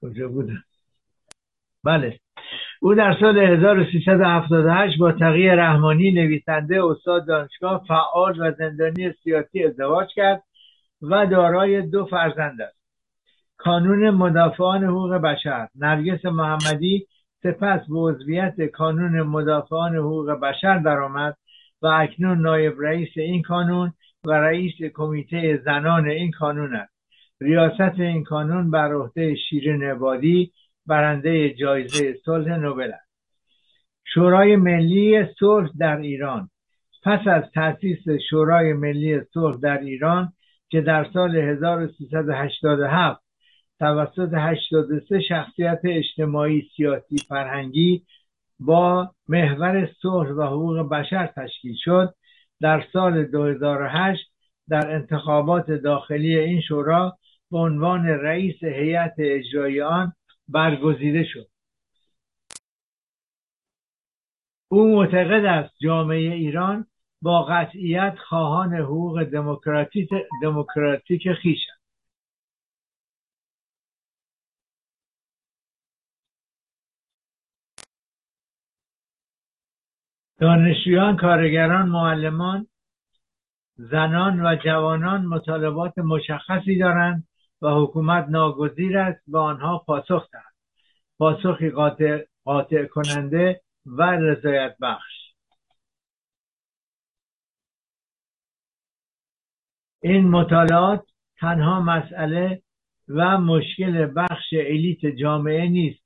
[0.00, 0.62] کجا بودن
[1.84, 2.20] بله.
[2.80, 10.08] او در سال 1378 با تقیه رحمانی نویسنده استاد دانشگاه فعال و زندانی سیاسی ازدواج
[10.14, 10.42] کرد
[11.02, 12.76] و دارای دو فرزند است.
[13.56, 17.06] کانون مدافعان حقوق بشر نرگس محمدی
[17.46, 21.36] سپس به عضویت کانون مدافعان حقوق بشر درآمد
[21.82, 23.92] و اکنون نایب رئیس این کانون
[24.24, 26.92] و رئیس کمیته زنان این کانون است.
[27.40, 30.52] ریاست این کانون بر عهده شیرین عبادی
[30.86, 33.10] برنده جایزه صلح نوبل است.
[34.04, 36.50] شورای ملی صلح در ایران.
[37.04, 40.32] پس از تأسیس شورای ملی صلح در ایران
[40.68, 43.25] که در سال 1387
[43.80, 48.02] توسط 83 شخصیت اجتماعی سیاسی فرهنگی
[48.60, 52.14] با محور صلح و حقوق بشر تشکیل شد.
[52.60, 54.30] در سال 2008
[54.68, 57.18] در انتخابات داخلی این شورا
[57.50, 60.12] به عنوان رئیس هیئت اجرایی آن
[60.48, 61.46] برگزیده شد.
[64.68, 66.86] او معتقد است جامعه ایران
[67.22, 69.22] با قطعیت خواهان حقوق
[70.42, 71.75] دموکراتیک خیش است.
[80.40, 82.66] دانشجویان کارگران معلمان
[83.76, 87.28] زنان و جوانان مطالبات مشخصی دارند
[87.62, 90.54] و حکومت ناگزیر است به آنها پاسخ دهد
[91.18, 95.34] پاسخی قاطع, قاطع کننده و رضایت بخش.
[100.02, 101.04] این مطالعات
[101.40, 102.62] تنها مسئله
[103.08, 106.04] و مشکل بخش الیت جامعه نیست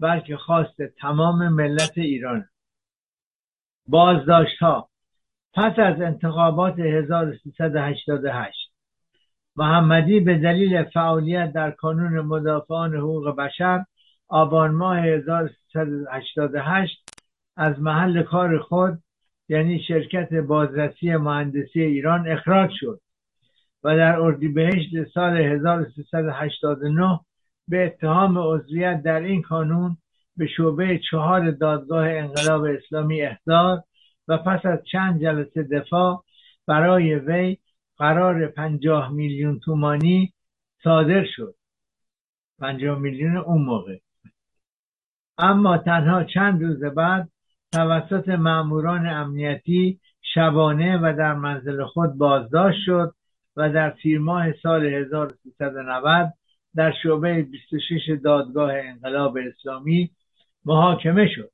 [0.00, 2.49] بلکه خواست تمام ملت ایران
[3.90, 4.88] بازداشت ها
[5.54, 8.70] پس از انتخابات 1388
[9.56, 13.84] محمدی به دلیل فعالیت در کانون مدافعان حقوق بشر
[14.28, 17.04] آبان ماه 1388
[17.56, 18.98] از محل کار خود
[19.48, 23.00] یعنی شرکت بازرسی مهندسی ایران اخراج شد
[23.84, 27.20] و در اردیبهشت سال 1389
[27.68, 29.96] به اتهام عضویت در این کانون
[30.40, 33.82] به شعبه چهار دادگاه انقلاب اسلامی احضار
[34.28, 36.24] و پس از چند جلسه دفاع
[36.66, 37.56] برای وی
[37.96, 40.32] قرار پنجاه میلیون تومانی
[40.84, 41.54] صادر شد.
[42.58, 43.96] پنجاه میلیون اون موقع.
[45.38, 47.28] اما تنها چند روز بعد
[47.72, 50.00] توسط ماموران امنیتی
[50.34, 53.14] شبانه و در منزل خود بازداشت شد
[53.56, 56.32] و در تیر ماه سال 1390
[56.74, 60.10] در شعبه 26 دادگاه انقلاب اسلامی
[60.64, 61.50] محاکمه شد.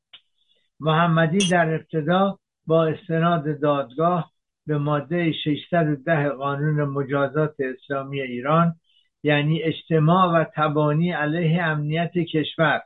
[0.81, 4.33] محمدی در ابتدا با استناد دادگاه
[4.67, 8.75] به ماده 610 قانون مجازات اسلامی ایران
[9.23, 12.83] یعنی اجتماع و تبانی علیه امنیت کشور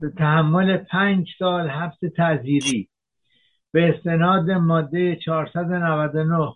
[0.00, 2.88] به تحمل پنج سال حبس تعذیری
[3.72, 6.54] به استناد ماده 499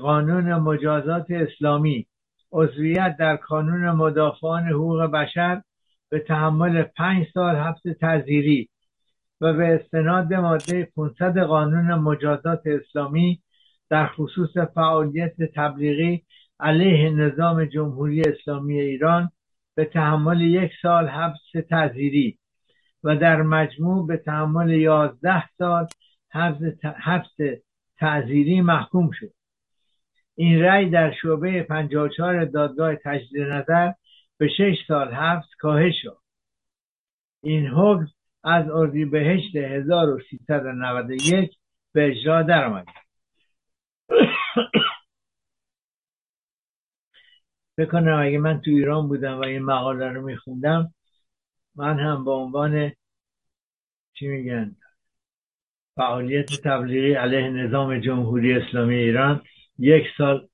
[0.00, 2.06] قانون مجازات اسلامی
[2.52, 5.62] عضویت در کانون مدافعان حقوق بشر
[6.10, 8.68] به تحمل پنج سال حبس تعذیری
[9.40, 13.42] و به استناد ماده 500 قانون مجازات اسلامی
[13.90, 16.22] در خصوص فعالیت تبلیغی
[16.60, 19.30] علیه نظام جمهوری اسلامی ایران
[19.74, 22.38] به تحمل یک سال حبس تعذیری
[23.04, 25.86] و در مجموع به تحمل یازده سال
[27.02, 27.36] حبس
[27.98, 29.32] تعذیری محکوم شد.
[30.34, 33.92] این رأی در شعبه 54 دادگاه تجدید نظر
[34.38, 36.18] به شش سال حبس کاهش شد.
[37.42, 38.06] این حکم
[38.44, 41.58] از اردیبهشت 1391
[41.92, 42.86] به اجرا درآمد.
[47.78, 50.94] بکنم اگه من تو ایران بودم و این مقاله رو میخوندم
[51.74, 52.92] من هم به عنوان
[54.14, 54.76] چی میگن
[55.96, 59.42] فعالیت تبلیغی علیه نظام جمهوری اسلامی ایران
[59.78, 60.48] یک سال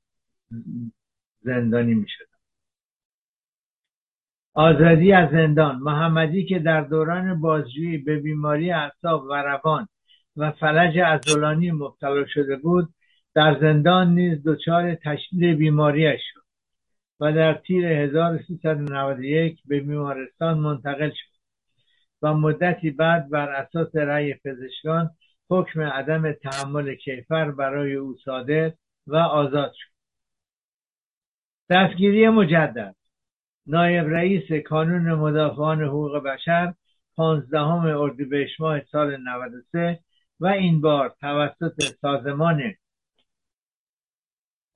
[1.41, 2.34] زندانی می‌شد
[4.55, 9.89] آزادی از زندان محمدی که در دوران بازجویی به بیماری اعصاب و روان
[10.37, 12.89] و فلج عضلانی مبتلا شده بود
[13.35, 16.41] در زندان نیز دچار تشدید بیماریش شد
[17.21, 21.35] و در تیر 1391 به بیمارستان منتقل شد
[22.23, 25.11] و مدتی بعد بر اساس رأی پزشکان
[25.51, 28.73] حکم عدم تحمل کیفر برای او صادر
[29.07, 29.91] و آزاد شد.
[31.71, 32.97] دستگیری مجدد
[33.67, 36.75] نایب رئیس کانون مدافعان حقوق بشر
[37.17, 40.01] پانزدهم اردیبهشت ماه سال 93
[40.41, 42.75] و این بار توسط سازمان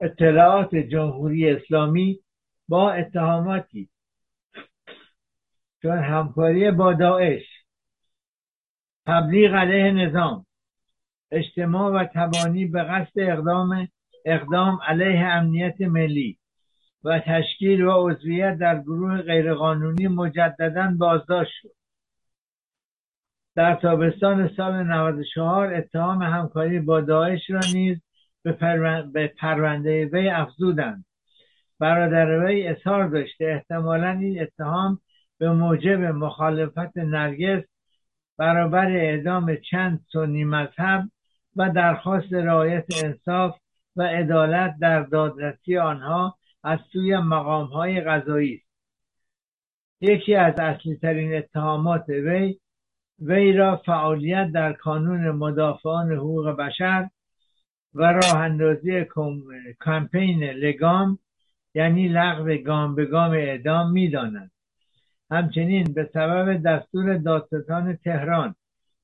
[0.01, 2.21] اطلاعات جمهوری اسلامی
[2.69, 3.89] با اتهاماتی
[5.83, 7.45] چون همکاری با داعش
[9.07, 10.47] تبلیغ علیه نظام
[11.31, 13.89] اجتماع و تبانی به قصد اقدام
[14.25, 16.39] اقدام علیه امنیت ملی
[17.05, 21.75] و تشکیل و عضویت در گروه غیرقانونی مجددا بازداشت شد.
[23.55, 27.99] در تابستان سال 94 اتهام همکاری با داعش را نیز
[28.43, 28.53] به
[29.41, 31.05] پرونده وی افزودند.
[31.81, 35.01] برادر وی اظهار داشته احتمالا این اتهام
[35.39, 37.65] به موجب مخالفت نرگس
[38.39, 41.05] برابر اعدام چند سنی مذهب
[41.57, 43.57] و درخواست رعایت انصاف
[43.97, 48.69] و عدالت در دادرسی آنها از سوی مقام های غذایی است.
[50.01, 52.59] یکی از اصلی ترین اتهامات وی
[53.19, 57.09] وی را فعالیت در کانون مدافعان حقوق بشر
[57.95, 59.07] و راه اندازی
[59.81, 61.19] کمپین لگام
[61.75, 64.51] یعنی لغو گام به گام اعدام می‌دانند
[65.31, 68.55] همچنین به سبب دستور دادستان تهران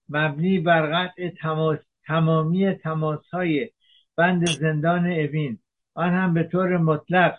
[0.09, 3.71] مبنی بر قطع تماس تمامی تماس های
[4.17, 5.59] بند زندان اوین
[5.95, 7.39] آن هم به طور مطلق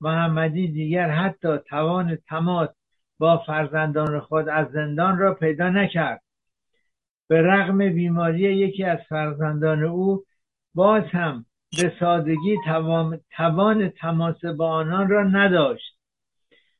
[0.00, 2.68] محمدی دیگر حتی توان تماس
[3.18, 6.22] با فرزندان خود از زندان را پیدا نکرد.
[7.28, 10.24] به رغم بیماری یکی از فرزندان او
[10.74, 11.44] باز هم
[11.76, 12.56] به سادگی
[13.36, 16.00] توان تماس با آنان را نداشت.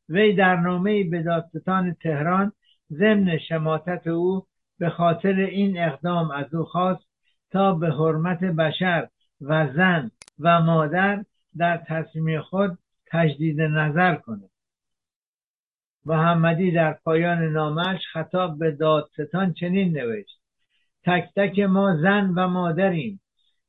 [0.09, 2.53] وی در نامه به دادستان تهران
[2.93, 4.47] ضمن شماتت او
[4.79, 7.05] به خاطر این اقدام از او خواست
[7.51, 9.09] تا به حرمت بشر
[9.41, 11.25] و زن و مادر
[11.57, 12.79] در تصمیم خود
[13.11, 14.51] تجدید نظر کند
[16.05, 20.41] محمدی در پایان نامش خطاب به دادستان چنین نوشت.
[21.05, 23.21] تک تک ما زن و مادریم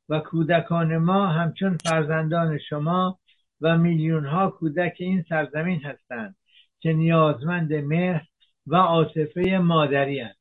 [0.09, 3.19] و کودکان ما همچون فرزندان شما
[3.61, 6.35] و میلیون ها کودک این سرزمین هستند
[6.79, 8.27] که نیازمند مهر
[8.67, 10.37] و عاطفه مادری هستند.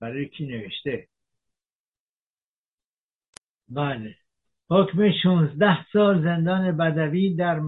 [0.00, 1.08] برای کی نوشته؟
[3.68, 4.19] بله.
[4.70, 7.60] حکم 16 سال زندان بدوی در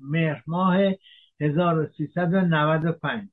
[0.00, 0.76] مهر ماه
[1.40, 3.28] 1395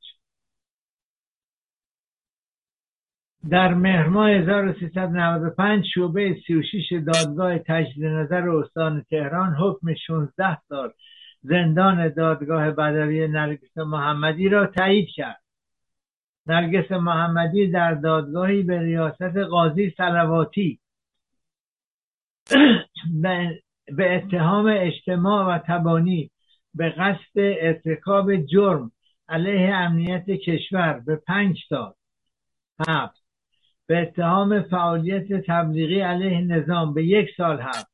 [3.50, 10.94] در مهر ماه 1395 شعبه 36 دادگاه تجدید نظر استان تهران حکم 16 سال
[11.42, 15.42] زندان دادگاه بدوی نرگس محمدی را تایید کرد.
[16.48, 20.80] نرگس محمدی در دادگاهی به ریاست قاضی سلواتی
[23.98, 26.32] به اتهام اجتماع و تبانی
[26.74, 28.92] به قصد ارتکاب جرم
[29.30, 31.94] علیه امنیت کشور به پنج سال
[32.88, 33.24] هفت.
[33.88, 37.92] به اتهام فعالیت تبلیغی علیه نظام به یک سال هفت.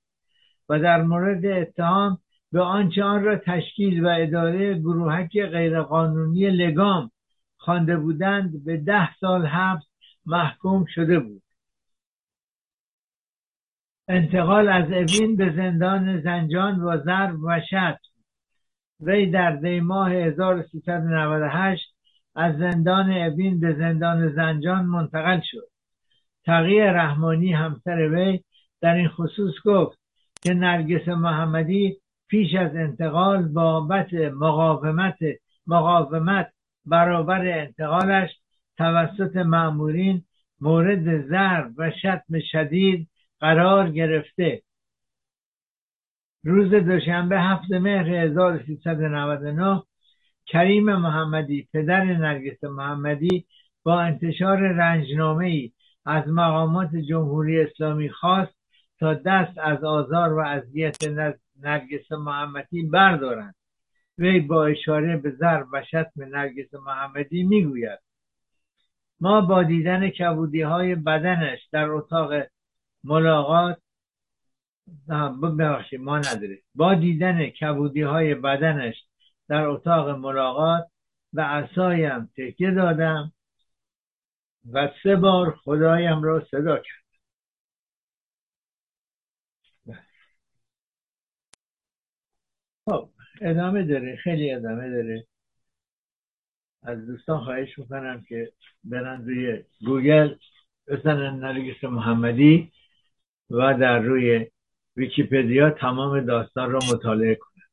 [0.69, 2.17] و در مورد اتهام
[2.51, 7.11] به آنچه آن را تشکیل و اداره گروهک غیرقانونی لگام
[7.57, 9.83] خوانده بودند به ده سال حبس
[10.25, 11.42] محکوم شده بود.
[14.07, 17.99] انتقال از اوین به زندان زنجان و ضرب و شد
[18.99, 21.95] وی در دی ماه 1398
[22.35, 25.67] از زندان اوین به زندان زنجان منتقل شد.
[26.45, 28.43] تقیه رحمانی همسر وی
[28.81, 29.99] در این خصوص گفت
[30.41, 31.97] که نرگس محمدی
[32.27, 35.17] پیش از انتقال بابت مقاومت
[35.67, 36.51] مقاومت
[36.85, 38.29] برابر انتقالش
[38.77, 40.23] توسط مأمورین
[40.61, 43.09] مورد ضرب و شتم شدید
[43.43, 44.61] قرار گرفته.
[46.43, 49.83] روز دوشنبه هفت مهر 1399
[50.45, 53.45] کریم محمدی پدر نرگس محمدی
[53.83, 55.71] با انتشار رنجنامه ای
[56.05, 58.55] از مقامات جمهوری اسلامی خواست
[58.99, 60.97] تا دست از آزار و اذیت
[61.61, 63.55] نرگس محمدی بردارند.
[64.17, 67.99] وی با اشاره به ضرب و شتم نرگس محمدی می‌گوید
[69.19, 72.33] ما با دیدن کبودی های بدنش در اتاق
[73.03, 73.77] ملاقات
[75.59, 78.95] ببخشید ما نداره با دیدن کبودی های بدنش
[79.47, 80.87] در اتاق ملاقات
[81.33, 83.33] و عصایم تکیه دادم
[84.71, 87.03] و سه بار خدایم را صدا کرد
[92.85, 93.09] خب
[93.41, 95.27] ادامه داره خیلی ادامه داره.
[96.83, 100.35] از دوستان خواهش می‌کنم که برن روی گوگل
[100.87, 102.71] بزنن نرگس محمدی.
[103.49, 104.47] و در روی
[104.95, 107.63] ویکیپدیا تمام داستان را مطالعه کنن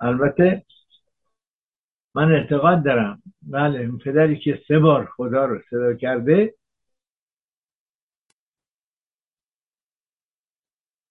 [0.00, 0.64] البته
[2.14, 6.54] من اعتقاد دارم بله پدری که سه بار خدا رو صدا کرده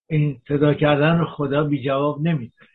[0.08, 2.68] این صدا کردن رو خدا بی جواب نمی‌ذاره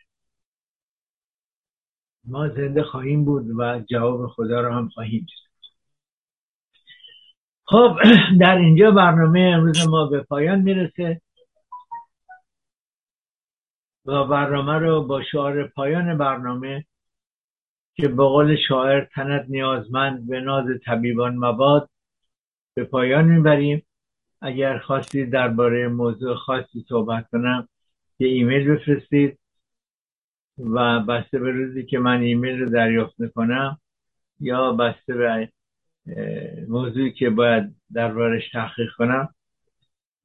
[2.23, 5.25] ما زنده خواهیم بود و جواب خدا رو هم خواهیم
[7.69, 7.97] خب
[8.41, 11.21] در اینجا برنامه امروز ما به پایان می‌رسه
[14.05, 16.85] و برنامه رو با شعار پایان برنامه
[17.95, 21.89] که به قول شاعر تنت نیازمند به ناز طبیبان مباد
[22.73, 23.83] به پایان می‌بریم.
[24.41, 27.69] اگر خواستید درباره موضوع خاصی صحبت کنم
[28.19, 29.39] یه ایمیل بفرستید
[30.57, 33.79] و بسته به روزی که من ایمیل رو دریافت می‌کنم
[34.39, 35.49] یا بسته به
[36.67, 39.29] موضوعی که باید دربارش تحقیق کنم.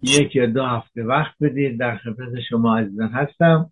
[0.02, 1.78] یک یا دو هفته وقت بدید.
[1.78, 3.70] در خدمت شما عزیزان هستم.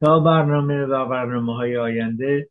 [0.00, 2.48] تا برنامه و برنامه های آینده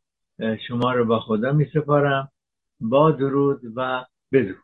[0.68, 2.32] شما رو با خدا می سپارم
[2.80, 4.63] با درود و بدرود.